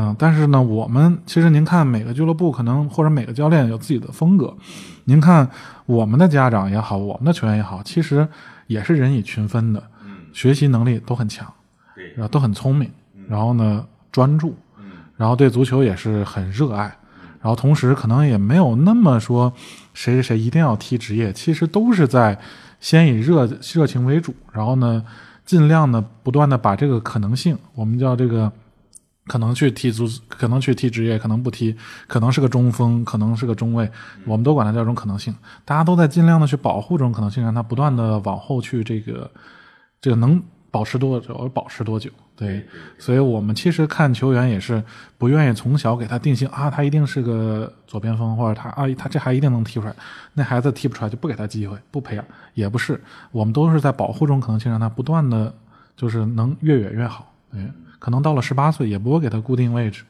[0.00, 4.56] 嗯，但是呢，我们其实您看每个俱乐部可能或者每个教练有自己的风格，
[5.06, 5.50] 您看
[5.86, 8.28] 我们的家长也好，我们的球员也好，其实
[8.68, 9.82] 也是人以群分的。
[10.32, 11.52] 学习能力都很强，
[11.96, 12.88] 对，然后都很聪明，
[13.26, 14.54] 然后呢专注，
[15.16, 16.84] 然后对足球也是很热爱，
[17.40, 19.52] 然后同时可能也没有那么说
[19.94, 22.38] 谁谁谁一定要踢职业，其实都是在
[22.78, 25.02] 先以热热情为主，然后呢
[25.44, 28.52] 尽量的不断的把这个可能性，我们叫这个
[29.28, 31.76] 可能去踢足，可能去踢职业，可能不踢，
[32.08, 33.88] 可能是个中锋，可能是个中卫，
[34.24, 35.32] 我们都管它叫一种可能性，
[35.64, 39.30] 大家都在尽量的去保护这种可能性，让它不断的往后去这个。
[40.00, 42.08] 这个能保持多久，保持多久？
[42.36, 42.64] 对，
[42.98, 44.80] 所以我们其实看球员也是
[45.18, 49.94] 不愿意从小给他定性啊，他一定是个左边锋，或者他啊，他这还一定能踢出来。
[50.34, 52.24] 那孩子踢不出来就不给他机会，不培养
[52.54, 53.02] 也不是。
[53.32, 55.52] 我们都是在保护这种可能性，让他不断的
[55.96, 57.34] 就是能越远越好。
[57.50, 57.60] 对，
[57.98, 60.02] 可能到了十八岁也不会给他固定位置，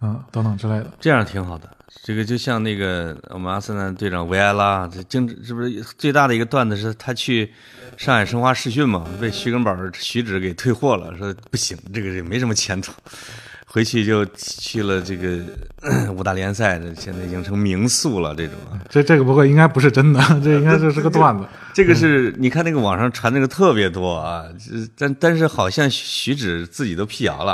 [0.00, 0.90] 嗯，等等之类的。
[1.00, 1.68] 这样挺好的。
[2.02, 7.52] 这个就像那个我们阿森纳队长维埃拉，这经是不是最大的一个段子是他去。
[7.96, 12.92] 上海申花试训嘛，被徐根宝、徐指给退货了，说不行，这个也没什么前途。
[13.70, 15.38] 回去就去了这个
[16.16, 18.34] 五大联赛，这现在已经成名宿了。
[18.34, 18.56] 这种，
[18.88, 21.46] 这这个不会应该不是真的，这应该就是个段子。
[21.74, 24.44] 这个是你看那个网上传那个特别多啊，
[24.96, 27.52] 但但是好像徐指自己都辟谣了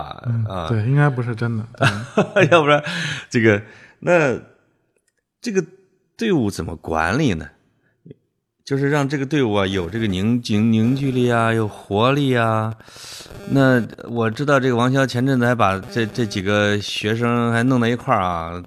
[0.48, 0.68] 啊。
[0.68, 1.66] 对，应该不是真的，
[2.50, 2.82] 要不然
[3.28, 3.60] 这个
[3.98, 4.38] 那
[5.42, 5.62] 这个
[6.16, 7.48] 队伍怎么管理呢？
[8.64, 12.72] 就是让这个队伍啊有这个凝凝凝聚力啊，有活力啊。
[13.50, 18.62] 那我知道这个王潇前阵子还把这这几个学生还弄到一块儿啊，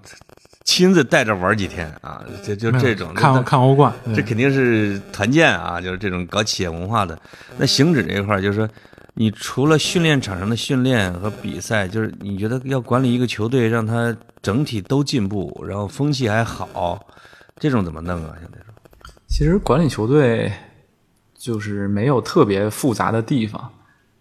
[0.66, 7.18] 亲自带着玩几天啊，就就这种看看欧冠，这肯定是团建啊，就是这种搞企业文化的。
[7.58, 8.70] 那行止这一块儿，就是说，
[9.16, 17.04] 你除了训练场上的训练和比赛，就是你觉得要管理一个球队，让他整体都进步，然后风气还好，
[17.60, 18.36] 这种怎么弄啊？
[18.40, 18.67] 现在？
[19.28, 20.52] 其实管理球队
[21.36, 23.72] 就是没有特别复杂的地方，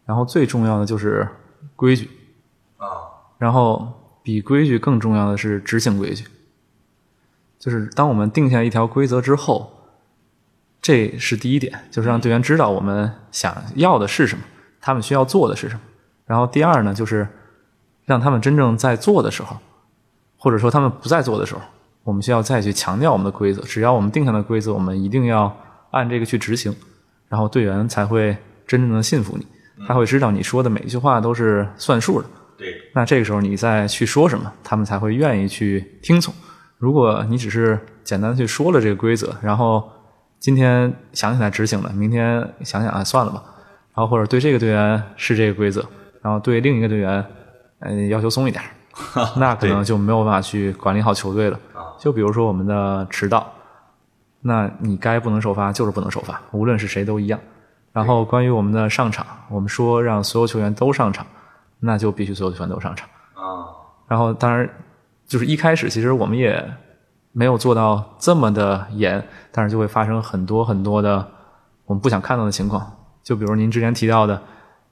[0.04, 1.26] 然后最重要的就是
[1.74, 2.10] 规矩
[2.76, 2.86] 啊，
[3.38, 6.26] 然后比规矩更重要的是执行规矩。
[7.58, 9.72] 就是当我们定下一条规则之后，
[10.82, 14.44] 这是第一点，就是让队员知道我们想要的是什么，
[14.80, 15.80] 他们需要做的是什么。
[16.26, 17.26] 然后第二呢，就是
[18.04, 19.56] 让他们真正在做的时候，
[20.36, 21.60] 或者说他们不在做的时候。
[22.06, 25.54] 我们需要再去强调我们的规则，只要我们定下的规则，我们一定要
[25.90, 26.72] 按这个去执行，
[27.28, 29.44] 然后队员才会真正的信服你，
[29.88, 32.28] 他会知道你说的每一句话都是算数的。
[32.56, 36.32] 对，那这个时候你再去说什么，他们才会愿意去听从。
[36.78, 39.82] 如果你只是简单的去说了这个规则，然后
[40.38, 43.42] 今天想起来执行了，明天想想啊算了吧，
[43.94, 45.84] 然后或者对这个队员是这个规则，
[46.22, 47.24] 然后对另一个队员
[47.80, 48.62] 嗯要求松一点，
[49.36, 51.58] 那可能就没有办法去管理好球队了。
[51.98, 53.52] 就比如说我们的迟到，
[54.40, 57.38] 那你该不能首发就是不能首发，无论是谁都一样。
[57.92, 61.26] 然后关于我们的上场，我们说让所有球员都上场，
[61.80, 63.72] 那就必须所有球员都上场啊。
[64.06, 64.68] 然后当然
[65.26, 66.62] 就是一开始其实我们也
[67.32, 71.26] 没有做到这么的严，但是就会发生很多很多的
[71.86, 72.86] 我们不想看到的情况。
[73.22, 74.40] 就比如您之前提到的，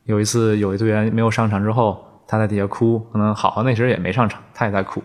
[0.05, 5.03] 有一次有一队员没有上场之后，他在底下哭，可能好好那时也没上场，他也在哭。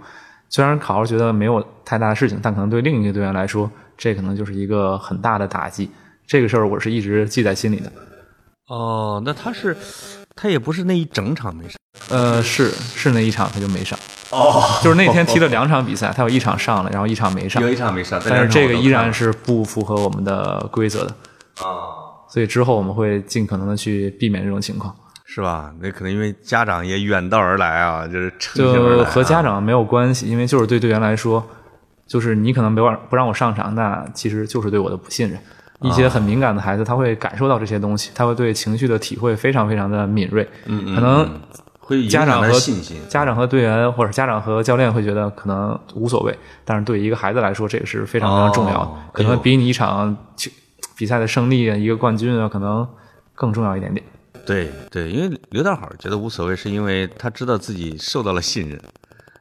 [0.50, 5.90] 虽然考号觉得没有太大的事情，但可能对另一个队员来说，这可能就是一个很大的打击。
[6.26, 7.92] 这个事儿我是一直记在心里的。
[8.68, 9.76] 哦，那他是，
[10.36, 11.74] 他也不是那一整场没上。
[12.10, 13.98] 呃，是是那一场他就没上。
[14.32, 17.62] 哦，就是那天踢了 两场比赛，他有一场上了，然后一场没上。
[17.64, 21.12] 有一场没上，但是这个依然是不符合我们的规则的。
[21.64, 24.96] 啊，所以之后我们会尽可能的去避免这种情况。
[25.32, 25.72] 是吧？
[25.80, 31.46] 那可能因为家长也远道而来啊，就是就和家长没有关系，因为就是对队员来说，
[32.08, 35.40] 就是你可能没让不让我上场，那其实就是对我的不信任。
[35.82, 40.46] 一些很敏感的孩子，他会感受到这些东西，他会对情绪的体会非常非常的敏锐。
[40.66, 41.30] 嗯嗯，可能
[41.80, 50.18] 会家长和信心，家长和队员或者家长和教练会觉得可能无所谓，但是对于一个孩子来说，这也是非常非常重要的，可能比你一场
[50.98, 52.86] 比赛的胜利啊，一个冠军啊，可能
[53.36, 54.04] 更重要一点点。
[54.50, 58.80] 对对，因为刘大好觉得无所谓，是因为他知道自己受到了信任，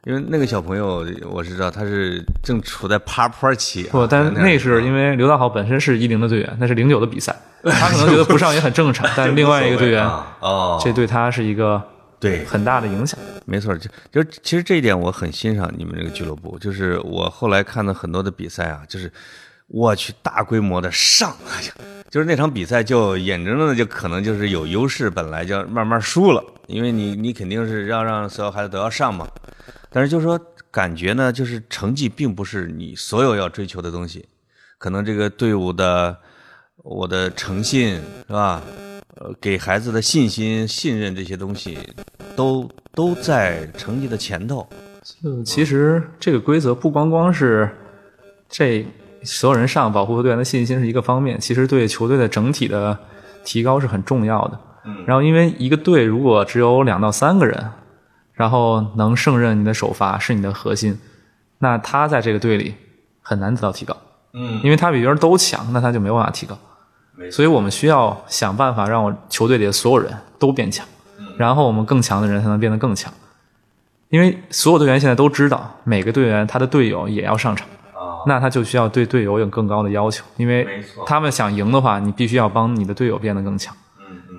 [0.05, 7.35] 因为那个小朋友我是知道他是正处在爬坡期、啊，不，但那是因为刘大好本身是一零的队员，那是零九的比赛，
[7.65, 10.05] 他可能觉得不上也很正常，但 另外一个队员，
[10.41, 11.81] 哦，这对他是一个
[12.19, 13.19] 对很大的影响。
[13.45, 19.11] 没错，就就其实这一点我很欣赏你们这个俱乐部，就是我后来看到很多的比赛啊，就是
[19.69, 21.73] 我去大规模的上，哎呀，
[22.09, 29.27] 就是那场比赛就眼睁睁的就可能就是有优势，本来就慢慢输了，因为你你肯定是要让所有孩子都要上嘛，
[29.89, 30.39] 但是就是说
[30.71, 34.27] 感觉呢，就是成绩并不是你所有要追求的东西，
[34.77, 36.17] 可能这个队伍的
[36.77, 37.95] 我的诚信
[38.27, 38.61] 是吧？
[39.17, 41.77] 呃，给孩子的信心、信任这些东西，
[42.35, 44.65] 都都在成绩的前头。
[45.21, 47.69] 就其实这个规则不光光是
[48.47, 48.85] 这
[49.23, 52.97] 所有人上保护队员的信心是一个方面，其实对球队的整体的
[53.43, 54.59] 提高是很重要的。
[55.05, 57.71] 然后因为一个队如果只有两到三个人，
[58.33, 60.97] 然后能胜任你的首发是你的核心，
[61.59, 62.73] 那他在这个队里
[63.21, 63.95] 很难得到提高。
[64.33, 66.57] 嗯，因为他比别人都强，那他就没有办法提高。
[67.31, 70.87] 所以我们需要想办法让我球队里的所有人都变强，
[71.37, 73.13] 然后我们更强的人才能变得更强。
[74.07, 77.67] 因为所有队员现在都知道，每个队员他的队友也要上场，
[78.29, 83.75] 那他就需要对队友有更高的要求，因为他们想赢的话，你必须要帮你的队友变得更强。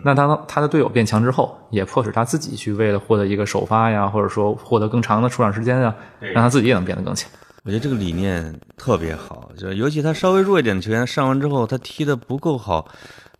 [0.04, 7.28] 那他他的队友变强之后，也迫使他自己去为了获得一个首发呀，或者说获得更长的出场时间呀，让他自己也能变得更强。
[7.64, 12.86] 我觉得这个理念特别好，就是尤其他稍微弱一点的球员上完之后，他踢的不够好，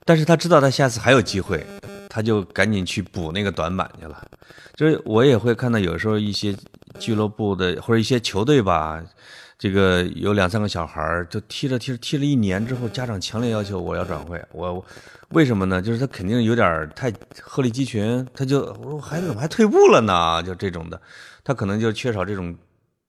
[0.05, 1.65] 但是他知道他下次还有机会，
[2.09, 4.21] 他就赶紧去补那个短板去了。
[4.75, 6.55] 就是我也会看到有时候一些
[6.99, 9.03] 俱乐部的或者一些球队吧，
[9.61, 14.83] 这个有两三个小孩儿就踢着踢着踢了一年之后，家长强烈要求我要转会，我
[15.33, 15.83] 为什么呢？
[15.83, 20.43] 就是他肯定有点太鹤立鸡群，他就我说孩子怎么还退步了呢？
[20.43, 20.99] 就这种的，
[21.45, 22.57] 他可能就缺少这种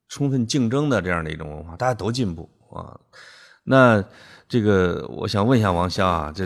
[0.09, 2.99] 充分竞争的这样的一种文化，大家都进步啊。
[3.63, 4.03] 那
[4.49, 6.45] 这个我想问一下王潇啊，这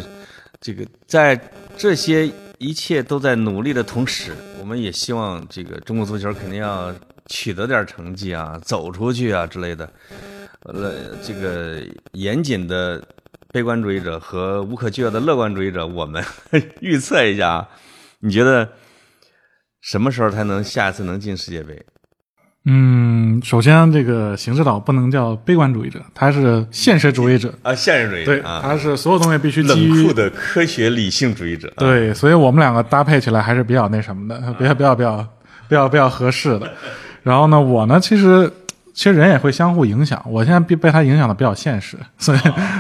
[0.61, 1.35] 这个在
[1.75, 6.93] 这些一切都在努力的同时，我们也希望这个中国足球肯定要
[7.27, 9.89] 取得点成绩啊，走出去啊之类的。
[10.63, 11.79] 呃，这个
[12.13, 13.01] 严谨的
[13.51, 16.23] 悲观主义者和无可救药的乐观主义者，我们
[16.81, 17.67] 预测一下啊，
[18.19, 18.67] 你觉得
[19.81, 21.85] 什么时候才能下一次能进世界杯？
[22.67, 27.53] 嗯，首先这个邢指导不能叫悲观主义者，他是现实主义者。
[27.61, 31.67] 啊，现实主义者对，啊，他是所有东西必须基冷于酷的科学理性主义者。
[31.75, 35.17] 啊，对，所以我们两个搭配起来还是比较那什么的，比较比较比较
[35.69, 36.73] 比较比较合适的。
[37.25, 38.51] 然后呢，我呢，其实
[38.93, 42.39] 其实人也会相互影响，我现在被被他影响的比较现实， 所以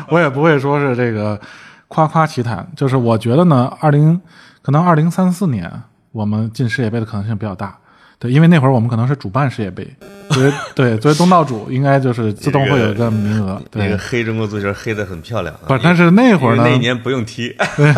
[0.09, 1.41] 我也不会说是这个
[1.87, 2.65] 夸夸其谈。
[2.75, 4.21] 就是我觉得呢，二零
[4.61, 5.71] 可能二零三四年
[6.11, 7.75] 我们进世界杯的可能性比较大。
[8.17, 9.85] 对，因为那会儿我们可能是主办世界杯，
[10.29, 13.61] 作为 对作为东道主，应该就是自动会有一个名额。
[13.69, 15.67] 对，那个黑中国足球黑的很漂亮啊。
[15.67, 17.49] 不是，但是那会儿呢，那一年不用踢。
[17.75, 17.93] 对，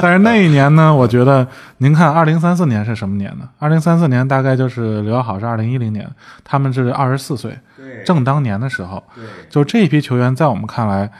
[0.00, 1.46] 但是那一年呢，我觉得
[1.78, 3.48] 您看，二零三四年是什么年呢？
[3.58, 6.08] 二零三四年大概就是刘耀好是二零一零年，
[6.44, 7.58] 他们是二十四岁，
[8.04, 9.02] 正当年的时候。
[9.14, 11.10] 对，就这一批球员，在我们看来，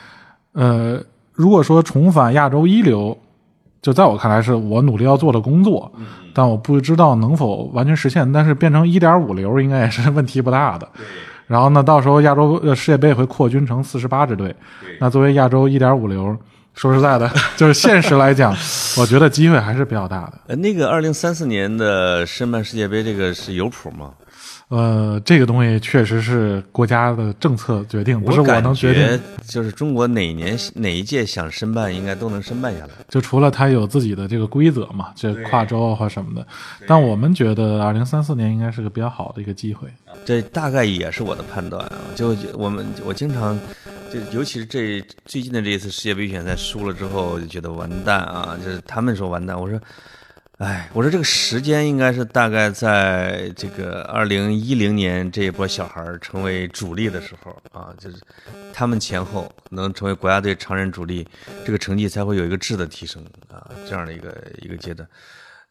[0.52, 1.00] 呃，
[1.32, 3.18] 如果说重返亚洲一流，
[3.86, 5.92] 就在我看来是我努力要做的工作，
[6.34, 8.32] 但我不知道能否完全实现。
[8.32, 10.88] 但是变成一点五流，应该也是问题不大的。
[11.46, 14.52] 然后呢，到时候亚洲呃世界杯会扩军成四十八支队，
[14.98, 16.36] 那作为亚洲一点五流，
[16.74, 18.52] 说实在的， 就是现实来讲，
[18.98, 20.32] 我觉得机会还是比较大的。
[20.48, 24.10] 呃，那个二零三四年的申办世界杯，这个是有谱吗？
[24.68, 29.20] 呃，这个东西确实是国家的政策决定，不是我能决觉定。
[29.46, 32.90] 就是中国哪年哪一届想申办，应该都能申办下来。
[33.08, 36.44] 就除了它有自己的这个规则嘛，这跨州啊或什么的，
[36.84, 39.88] 但我们觉得二零三四年应该是个比较好的一个机会。
[40.24, 41.98] 这大概也是我的判断啊。
[42.16, 43.56] 就我们我经常，
[44.12, 48.58] 就尤其是这最近的这一次世界杯预选赛输了之后，就觉得完蛋啊！
[48.64, 49.80] 就是他们说完蛋，我说，
[50.58, 58.16] 哎，我说这个时间应该是大概在这个二零一零年这一波小孩儿成为主力的时候啊，就是
[58.72, 61.28] 他们前后能成为国家队常任主力，
[61.66, 65.06] 这个成绩才会有一个质的提升啊，这样的一个一个阶段。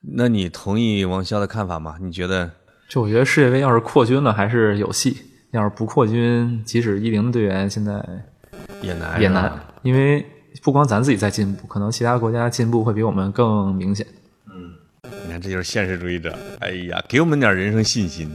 [0.02, 1.96] 那你同意王潇的看法吗？
[2.00, 2.52] 你觉得？
[2.88, 5.14] 就我觉得世界杯要是扩军了，还是有戏；
[5.50, 7.94] 要是不扩军，即使一零的队员现在
[8.84, 10.24] 也难，也难，因为
[10.62, 14.06] 不光咱自己在进步，可能其他国家进步会比我们更明显。
[15.26, 16.38] 你看，这就是现实主义者。
[16.60, 18.32] 哎呀，给我们点人生信心。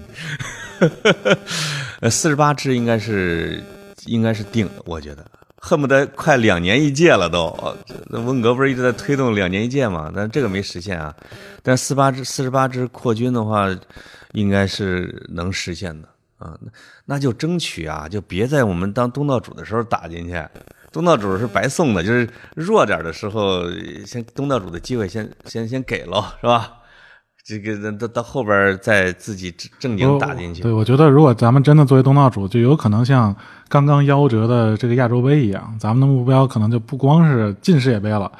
[2.01, 3.63] 呃，四十八支应该是
[4.07, 5.25] 应该是定的，我觉得
[5.59, 7.57] 恨不得快两年一届了都。
[8.07, 10.11] 那文革不是一直在推动两年一届嘛？
[10.15, 11.15] 但这个没实现啊。
[11.63, 13.69] 但四八支四十八支扩军的话，
[14.33, 16.59] 应该是能实现的啊。
[16.61, 16.73] 那
[17.05, 20.43] 那就争取啊，就别在我们当东道主的时候打进去。
[20.93, 23.63] 东道主是白送的，就是弱点的时候，
[24.05, 26.80] 先东道主的机会先先先给喽，是吧？
[27.43, 30.63] 这个到到后边再自己正经打进去。
[30.63, 33.35] 对，我觉得如果咱们真的作为东道主，就有可能像
[33.69, 38.31] 刚刚夭折的这个亚洲杯一样，咱们的目标可能就不光是进世界杯了，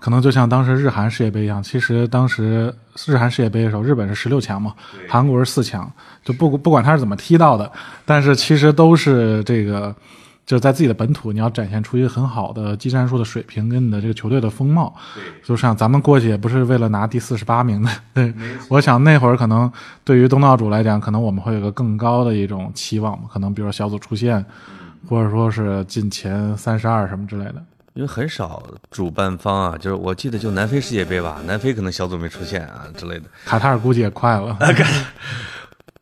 [0.00, 1.62] 可能就像当时日韩世界杯一样。
[1.62, 2.74] 其实当时
[3.06, 4.72] 日韩世界杯的时候，日本是十六强嘛，
[5.08, 5.90] 韩国是四强，
[6.24, 7.70] 就不不管他是怎么踢到的，
[8.04, 9.94] 但是其实都是这个。
[10.46, 14.94] 就在自己的本土，你要展现出一个很好的技战术的水平跟你的这个球队的风貌。
[15.14, 17.90] 对，就像咱们过去也不是为了拿第四十八名的。
[18.12, 18.34] 对，
[18.68, 19.70] 我想那会儿可能
[20.04, 24.44] 对于东道主来讲，可能我们会有个更高的一种期望，可能比如说小组出线，
[25.08, 27.54] 或者说是进前三十二什么之类的。
[27.94, 33.24] 因为很少主办方啊，就是我记得就南非世界杯吧，南非可能小组没出现啊之类的。
[33.44, 34.58] 卡塔尔估计也快了。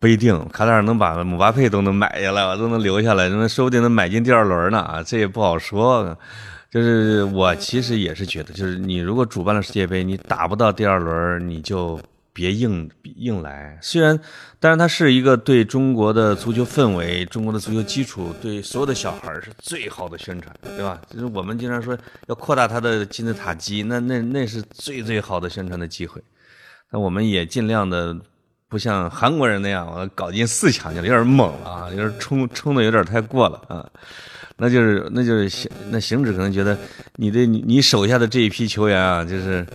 [0.02, 6.18] 不一定，卡塔尔能把姆巴佩都能买下来，我都能留下来，那说不定能买进第二轮呢啊，这也不好说。
[6.68, 12.00] 就是我其实也是觉得，就是你如果主办了世界杯，你打不到第二轮，你就
[12.32, 13.78] 别硬硬来。
[13.80, 14.18] 虽然，
[14.58, 21.00] 但是它是一个对中国的足球氛围、中国的足球基础、对所有的小孩是最好的宣传，对吧？
[21.08, 21.96] 就是我们经常说
[22.26, 26.20] 要扩大他的金字塔基，那那那是最最好的宣传的机会。
[26.90, 28.16] 那我们也尽量的。
[28.72, 33.86] 不像韩国人那样，我搞进四强去了，有点猛了啊，有点冲冲的有点太过了啊。
[34.56, 36.74] 那就是那就是行，那行止可能觉得
[37.16, 39.66] 你的你你手下的这一批球员啊，就是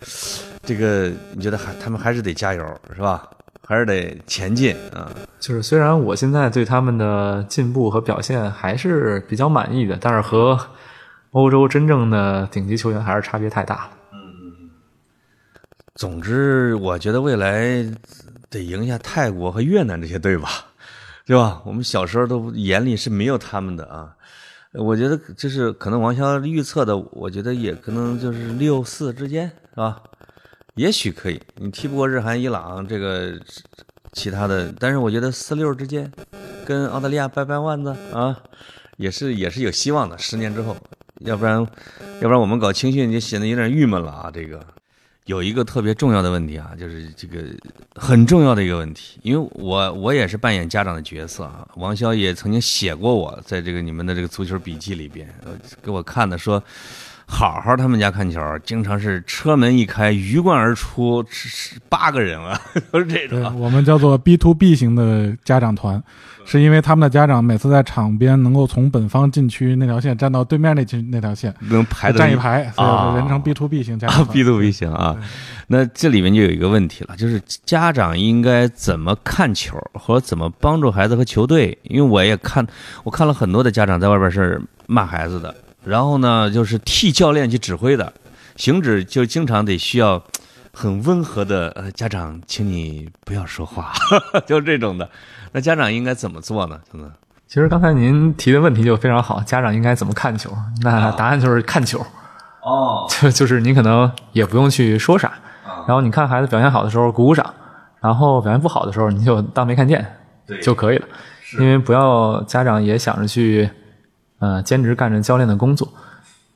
[0.63, 3.29] 这个你觉得还他们还是得加油是吧？
[3.67, 5.11] 还是得前进啊。
[5.39, 10.59] 就是虽然我现在对他们的进步和表现还是比较满意的，但是和
[11.33, 13.89] 欧洲真正的顶级球员还是差别太大了。
[14.11, 14.71] 嗯，
[15.93, 17.85] 总之我觉得未来。
[18.49, 20.49] 得赢下泰国和越南这些队吧，
[21.25, 21.61] 对吧？
[21.65, 24.13] 我们小时候都眼里是没有他们的啊。
[24.73, 30.01] 我觉得就是可能王潇预测的，我觉得也可能就是六四之间，是吧？
[30.75, 33.39] 也许可以，你踢不过日韩、伊朗这个
[34.13, 36.11] 其他的，但是我觉得四六之间
[36.65, 38.37] 跟澳大利亚掰掰腕子啊，
[38.97, 40.17] 也是也是有希望的。
[40.17, 40.77] 十年之后，
[41.21, 41.57] 要不然
[42.21, 44.63] 要不然我们搞青训就显得有点郁闷了啊，这个。
[45.27, 47.43] 有一个特别重要的问题啊，就是这个
[47.95, 51.67] 很重要的一个问题，因为我我也是扮演家长的角色啊。
[51.75, 55.27] 王潇也曾经写过我在这个你们的这个足球笔记里边，
[55.83, 56.63] 给我看的说，
[57.29, 61.23] 好好他们家看球，经常是车门一开，鱼贯而出，
[61.89, 62.59] 八个人了，
[62.89, 63.59] 都是这种。
[63.59, 66.01] 我们叫做 B to B 型的家长团。
[66.49, 74.25] 是因为他们的家长每次在场边能够从本方禁区那条线站到对面那区那条线，能排站一排，所以人称 B to B 型家长。
[74.27, 75.13] B to B 型啊，
[75.67, 81.77] 那这里面就有一个问题了，就是家长应该怎么看球，或者怎么帮助孩子和球队？
[81.83, 82.65] 因为我也看，
[83.03, 85.53] 我看了很多的家长在外边是骂孩子的，
[85.87, 88.13] 然后呢就是替教练去指挥的，
[88.55, 90.21] 行止就经常得需要
[90.73, 93.93] 很温和的呃家长，请你不要说话，
[94.45, 95.09] 就这种的。
[95.53, 96.79] 那家长应该怎么做呢？
[96.91, 97.09] 真的，
[97.47, 99.41] 其实刚才您提的问题就非常好。
[99.41, 100.51] 家长应该怎么看球？
[100.81, 102.05] 那答案就是看球。
[102.61, 105.31] 哦，就就是你可能也不用去说啥，
[105.87, 107.53] 然后你看孩子表现好的时候鼓鼓掌，
[108.01, 110.05] 然后表现不好的时候你就当没看见
[110.61, 111.07] 就可以了。
[111.59, 113.69] 因为不要家长也想着去，
[114.39, 115.87] 呃，兼职干着教练的工作。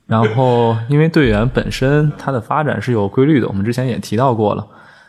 [0.06, 4.66] 然后，因为队员本身他的发展是有规律的，我们之前也提到过了。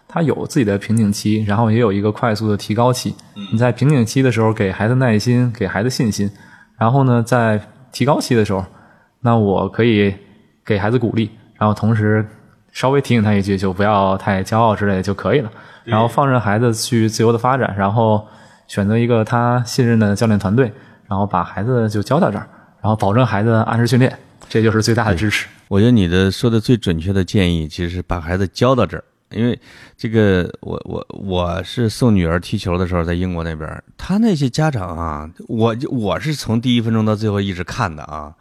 [0.07, 3.15] 他有自己的瓶颈期，然后也有一个快速的提高期。
[3.51, 6.29] 你在瓶颈期的时候给孩子耐心，给孩子信心，
[6.77, 7.59] 然后呢，在
[7.91, 8.63] 提高期的时候，
[9.21, 10.13] 那我可以
[10.63, 12.23] 给孩子鼓励，然后同时
[12.71, 15.49] 稍微提醒他一句，就不要太骄傲之类的就可以了。
[15.83, 18.23] 然后放任孩子去自由的发展，然后
[18.67, 20.71] 选择一个他信任的教练团队，
[21.07, 22.47] 然后把孩子就教到这儿，
[22.83, 24.19] 然后保证孩子按时训练，
[24.49, 25.47] 这就是最大的支持。
[25.69, 29.03] 我觉得你的说的最准确的建议，其实是把孩子教到这儿。
[29.31, 29.57] 因为
[29.97, 38.35] 这个，我我我是送女儿踢球的时候，在英国那边，他那些家长啊，我我是从第一分钟到最后一直看的啊，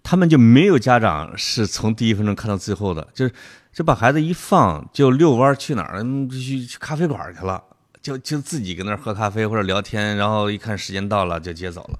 [0.00, 3.34] 他们就没有家长是从第一分钟看到最后的，就是
[3.72, 7.60] 就把孩子一放就遛弯去哪儿了去去咖啡馆去了，
[8.00, 11.98] 就就自己搁那儿喝咖啡或者聊天，然后一看时间到了就接走了，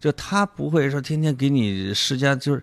[0.00, 2.62] 就他不会说天天给你施加，就是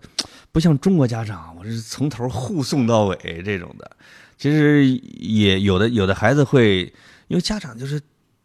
[0.51, 3.89] 不像中国家长，我是从头护送到尾这种的。
[4.37, 4.85] 其实
[5.19, 6.81] 也有的，有的孩子会，
[7.27, 8.01] 因为家长就是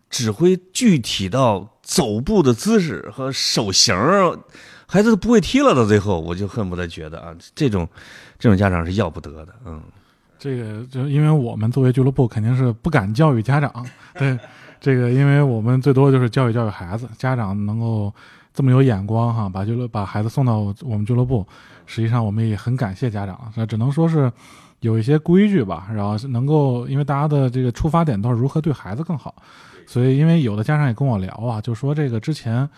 [0.08, 3.94] 指挥具体到走步的姿势和手型，
[4.86, 7.88] 孩子都不会踢了，到最后我就恨不得觉得啊，这种
[8.38, 9.82] 这种家长是要不得的，嗯。
[10.38, 13.72] 这个就因为我们作为俱乐部肯定是不敢教育家长，
[14.14, 14.36] 对
[14.80, 18.12] 这个，因为我们最多就是教育教育孩子，家长能够
[18.52, 21.46] 这么有眼光哈，把俱乐把孩子送到我们俱乐部，
[21.86, 24.30] 实际上我们也很感谢家长，那只能说是
[24.80, 29.34] 有一些规矩吧，然后能够因为大家的这个出发点都是如何对孩子更好，
[29.86, 32.68] 所以因为有的家长也跟我聊啊，就说这个之前。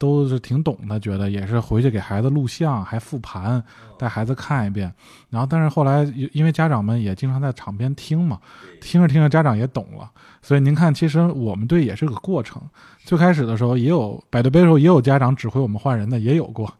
[0.00, 3.60] 都是挺懂的，觉得也是回去给孩子录像，还复盘，
[3.98, 4.94] 带孩子看一遍。
[5.28, 8.38] 然后，但是后来因为家长们也经常在场边听嘛，
[8.80, 10.08] 听着听着家长也懂了。
[10.42, 12.60] 所以您看，其实我们队也是个过程。
[13.04, 16.72] 最开始的时候也有百度杯的时候也有家长指挥我们换人的，也有过。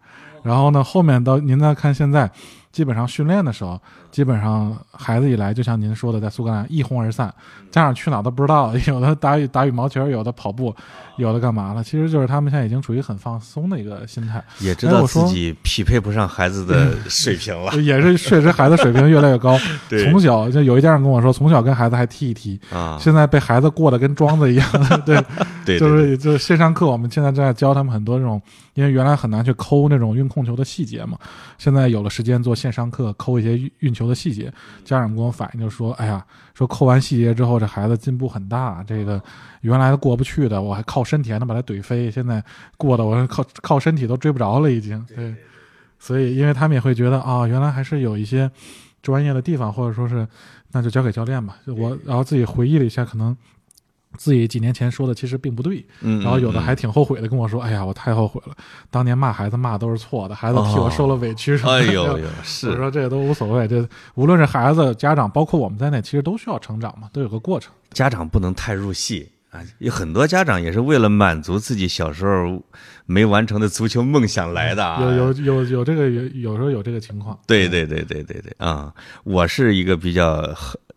[0.42, 2.30] 然后呢，后面到您再看现在。
[2.78, 3.76] 基本上训练的时候，
[4.12, 7.26] 基本上孩子一来，就像您说的，在苏格兰一哄而散，
[7.72, 10.72] 家长去哪都不知道， 有的打羽打羽毛球，有的跑步，
[11.16, 11.82] 有的干嘛了。
[11.82, 19.58] 其实就是他们现在已经处于很放松的一个心态，也知道自己匹配不上孩子的水平了， 也是确实孩子水平越来越高。
[20.04, 24.64] 从小就有一家长跟我说，从小跟孩子还踢一踢啊，现在被孩子过得跟庄子一样。
[25.04, 25.20] 对，
[25.66, 28.40] 对，就是就是线上课，我们现在正在教他们很多这种，
[28.74, 31.18] 因为原来很难去抠那种运控球的细节嘛，
[31.56, 32.54] 现在有了时间做。
[32.58, 34.52] 线上课抠一些运球的细节，
[34.84, 36.24] 家长跟我反映就说：“哎呀，
[36.54, 38.84] 说抠完细节之后，这孩子进步很大。
[38.84, 39.22] 这个
[39.60, 42.42] 原来过不去的，我还靠身体还能把他怼飞，现在
[42.76, 45.04] 过的我靠靠身体都追不着了，已经。
[45.14, 45.34] 对，
[45.98, 48.50] 所以因为他们也会觉得啊，原来还是有一些
[49.02, 50.26] 专业的地方，或者说是
[50.72, 51.56] 那就交给教练吧。
[51.66, 53.36] 我然后自己回忆了一下，可能。”
[54.18, 58.54] 自己几年前说的其实并不对，然后有的还挺后悔的，跟我说：“哎呀，我太后悔了，
[58.90, 67.72] 当年骂孩子骂都是错的，孩子替我受了委屈。”哎呦呦，是我说这个都无所谓，这无论是孩子、家长，包括我们在内，其实都需要成长嘛，都有个过程。
[67.92, 72.60] 家长不能太入戏啊，有很多家长也是为了满足自己小时候
[73.06, 75.00] 没完成的足球梦想来的啊。
[75.00, 77.38] 有有有有这个有有时候有这个情况。
[77.46, 78.92] 对对对对对对啊！
[79.22, 80.44] 我是一个比较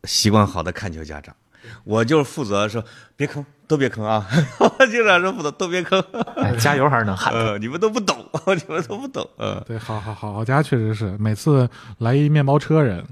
[0.05, 1.35] 习惯好的看球家长。
[1.83, 2.83] 我就是负责说
[3.15, 4.25] 别坑，都别坑啊！
[4.59, 6.03] 我经常说负责都别坑，
[6.59, 7.33] 加油还是能喊。
[7.35, 8.17] 呃，你们都不懂，
[8.47, 9.27] 你们都不懂。
[9.37, 11.69] 嗯，对，好好好，我家确实是每次
[11.99, 13.05] 来一面包车人，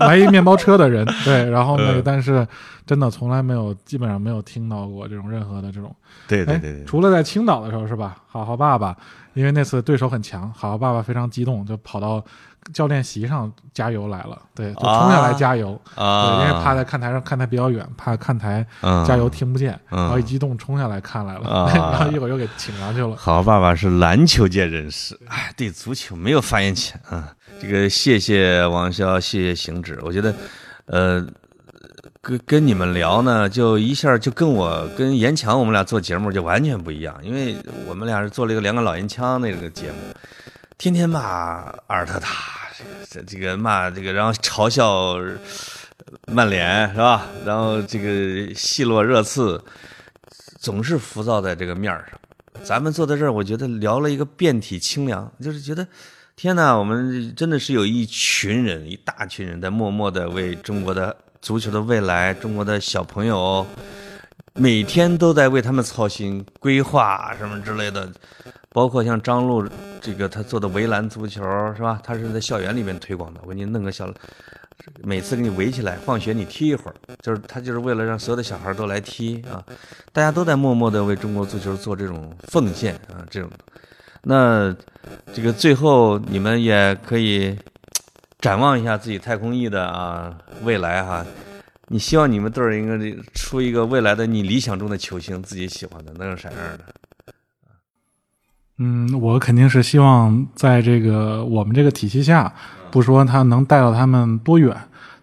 [0.00, 2.46] 来一面包车的人，对，然后那个，但是
[2.86, 5.94] 真的从来没有，基本上没有听到过这种任何的这种。
[6.26, 6.84] 对对对。
[6.84, 8.16] 除了在青岛的时候是吧？
[8.26, 8.96] 好好爸爸，
[9.34, 12.24] 因为那次对手很强，好好爸爸非常激动，就跑到。
[12.72, 18.64] 教练席上加油来了，对，就冲下来加油，啊，因为趴在看台上看台比较远，怕看台
[19.06, 23.16] 加油听不见，然后一激动冲下来看来了， 然后一会儿又给请上去了。
[23.16, 27.34] 好，爸爸是篮球界人士，哎，对足球没有发言权啊。
[27.60, 30.34] 这个谢谢王潇，谢谢行止，我觉得，
[30.86, 31.26] 呃，
[32.20, 37.56] 跟跟你们聊呢，就一下就跟我跟严强我们俩做节目就完全不一样，因为
[37.88, 39.96] 我们俩是做了一个两个老烟枪那个节目。
[40.82, 41.20] 天天骂
[41.86, 42.68] 阿尔特塔，
[43.08, 45.14] 这这个骂这个，然后嘲笑
[46.26, 47.28] 曼联是吧？
[47.46, 49.62] 然后这个奚落热刺，
[50.58, 52.20] 总是浮躁在这个面上。
[52.64, 55.86] 咱们坐在这儿，我觉得聊了一个遍体清凉，就是觉得
[56.34, 63.64] 天哪，我们真的是有一群人，一大群人在默默的为中国的足球的未来，中国的小朋友，
[64.54, 68.10] 每天都在为他们操心、规划什么之类的。
[68.74, 69.68] 包括像张璐
[70.00, 71.42] 这个他做的围栏足球
[71.76, 72.00] 是吧？
[72.02, 73.40] 他是在校园里面推广的。
[73.44, 74.10] 我给你弄个小，
[75.02, 79.62] 每次给你围起来，放学你踢一会儿，就是他就是为了让所有的小孩都来踢啊！
[80.10, 83.20] 大家都在默默的为中国足球做这种奉献啊！
[83.28, 83.50] 这种，
[84.22, 84.74] 那
[85.34, 87.54] 这个最后你们也可以
[88.38, 91.26] 展望一下自己太空翼的啊未来哈！
[91.92, 97.34] 你希望你们队儿应该出一个未来的你理想中的球星，自己喜欢的，能有啥样的？
[98.78, 102.50] 嗯，我肯定是希望在这个我们这个体系下，
[102.90, 104.74] 不说他能带到他们多远，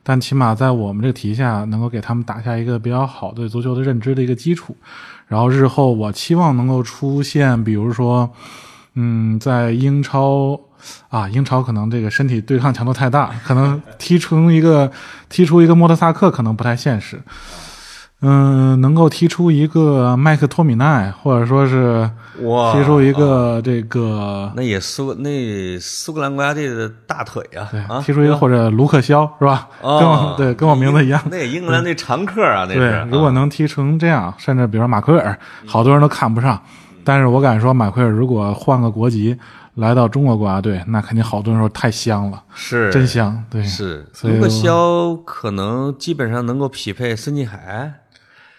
[0.03, 4.77] 但起码在我们这个体系下，能够给他们打下一个比较好对足球的认知的一个基础。
[5.25, 8.29] 然后日后我期望能够出现，比如说，
[8.93, 10.59] 嗯，在英超
[11.09, 14.91] 啊，英超可能这个身体对抗强度太大，可能踢出一个
[15.29, 17.21] 踢出一个莫德萨克可能不太现实。
[18.21, 22.09] 嗯，能够踢出一个麦克托米奈，或者说是
[22.73, 29.69] 踢出一个这个，那也苏那苏格兰国家队的大腿啊，对，踢出一个或者卢克肖是吧？
[29.81, 31.21] 跟我对，跟我名字一样。
[31.31, 33.07] 那英格兰那常客啊，那是。
[33.09, 36.61] 如果能踢成这样，甚至比如说马奎尔，好多人都看不上，
[37.05, 39.37] 但是我敢说，马奎尔如果换个国籍
[39.79, 43.43] 来到中国国家队，那肯定好多人说太香了，是真香。
[43.49, 47.93] 对，是卢克肖可能基本上能够匹配孙继海。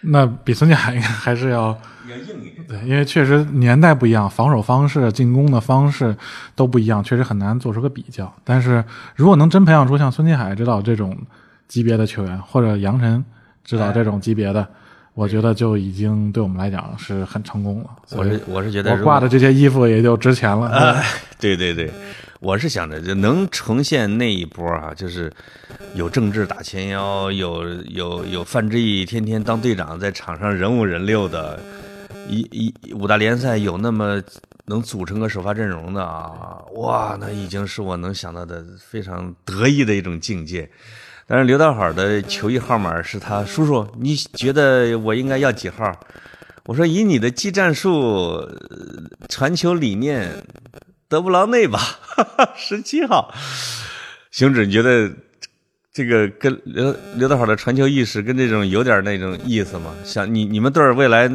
[0.03, 1.79] 那比孙继海应该还是要
[2.09, 2.67] 要硬一点。
[2.67, 6.17] 对，因为确实年代不一样，防守方式、进攻的方式
[6.55, 8.33] 都不一样，确实很难做出个比较。
[8.43, 8.83] 但是
[9.15, 11.15] 如果能真培养出像孙继海指导这种
[11.69, 13.23] 级别的球员，或者杨晨
[13.63, 14.67] 指导这种级别的，
[15.21, 17.91] 我觉得就已经对我们来讲是很成功了。
[18.13, 20.69] 我是我是觉得我挂的这些衣服也就值钱了。
[20.69, 21.05] 哎，
[21.39, 21.91] 对对对，
[22.41, 25.31] 我是想着就能呈现那一波啊，就是
[25.95, 31.61] 有政治打前腰，有有有范志毅天天当队长，在场上人五人六的，
[32.27, 34.23] 一一五大联赛有那么
[34.65, 40.71] 能组成个首发阵容的啊，哇，那已经是我能想到的非常得意的一种境界。
[41.31, 45.89] 但是刘大好的球衣号码是他叔叔，你觉得我应该要几号？
[46.67, 48.49] 我说以你的技战术、呃
[49.29, 50.29] 传球理念，
[51.09, 51.79] 德布劳内吧，
[52.59, 53.33] 十七号。
[54.33, 55.09] 熊指，你觉得
[55.93, 59.93] 这个跟刘刘大好的传球意识跟这种有点那种意思吗？
[60.03, 61.31] 想你你们队儿未来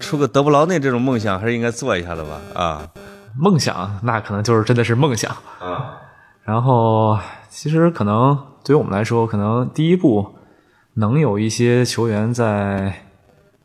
[0.00, 2.40] 出个德布劳内这种梦想，还是应该做一下的吧？
[2.52, 2.90] 啊
[3.38, 5.30] 梦想那可能就是真的是梦想。
[5.60, 5.94] 啊，
[6.42, 7.16] 然后
[7.48, 8.36] 其实可能
[8.68, 10.34] 对于我们来说，可能第一步
[10.92, 12.92] 能有一些球员在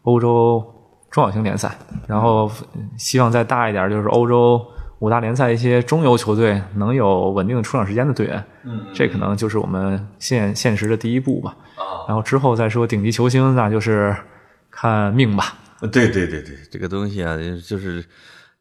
[0.04, 0.64] 欧洲
[1.12, 1.78] 中小型联赛，
[2.08, 4.66] 然后嗯希望再大一点，就是欧洲
[5.00, 8.42] 五大联赛一些中游球队能有稳定的出场时间的队员。
[8.64, 11.54] 嗯，这可能就是我们现现实的第一步吧。
[11.76, 14.16] 啊，然后之后再说顶级球星，那就是
[14.72, 15.54] 看命吧。
[15.92, 17.36] 对对对对，这个东西啊，
[17.68, 18.02] 就是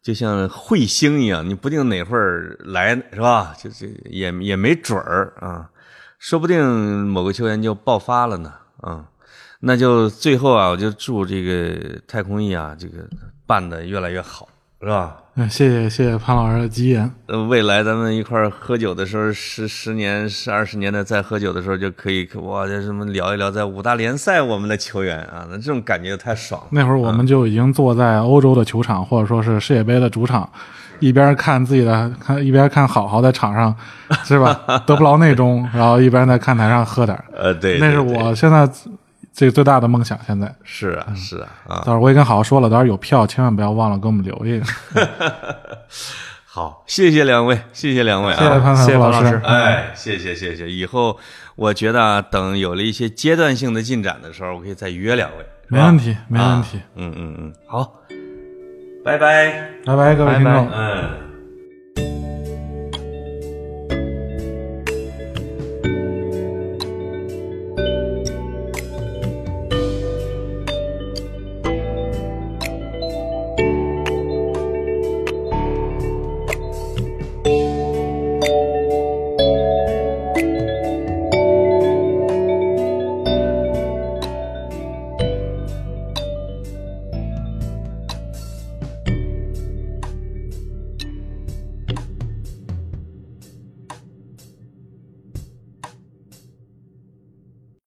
[0.03, 3.55] 就像彗星一样，你不定哪会儿来，是吧？
[3.57, 5.71] 就这也也没准儿啊，
[6.23, 6.65] 说不定
[7.05, 8.53] 某个球员就爆发了呢，
[8.87, 9.05] 嗯，
[9.59, 12.99] 那就最后啊，我就祝这个太空翼啊，这个
[13.45, 14.49] 办的越来越好，
[14.81, 15.17] 是吧？
[15.35, 17.13] 嗯，谢谢谢谢潘老师的吉言。
[17.27, 26.69] 呃，未来咱们一块儿喝酒的时候，十十年、十二十年的再喝酒的时候，就可以哇，这什么聊一聊在五大联赛我们的球员啊，那这种感觉太爽了。
[26.71, 30.49] 那会儿我们就已经坐在欧洲的球场，或者说是世界杯的主场，
[31.03, 33.75] 一边看自己的看，一边看好好在场上，
[34.25, 34.61] 是吧？
[34.87, 37.25] 德布劳内中， 然后一边在看台上喝点儿。
[37.37, 38.69] 呃，对，那是我现在
[39.35, 40.17] 这个最大的梦想。
[40.25, 44.67] 现在，是啊，是啊，啊，到时候我也跟好好说了，到时候有票千万不要忘了给我们留一个。
[46.47, 49.41] 好，谢谢两位，谢谢两位啊，谢谢潘谢谢老师潘老师。
[49.45, 51.19] 哎，谢谢谢谢，以后
[51.57, 56.79] 我觉得啊，等有了一些阶段性的进展的时候，我可以再约两位，没问题，没问题。
[56.95, 58.03] 嗯嗯嗯，好，
[59.03, 60.77] 拜拜，拜拜，各位拜听众拜。
[60.77, 61.32] 嗯。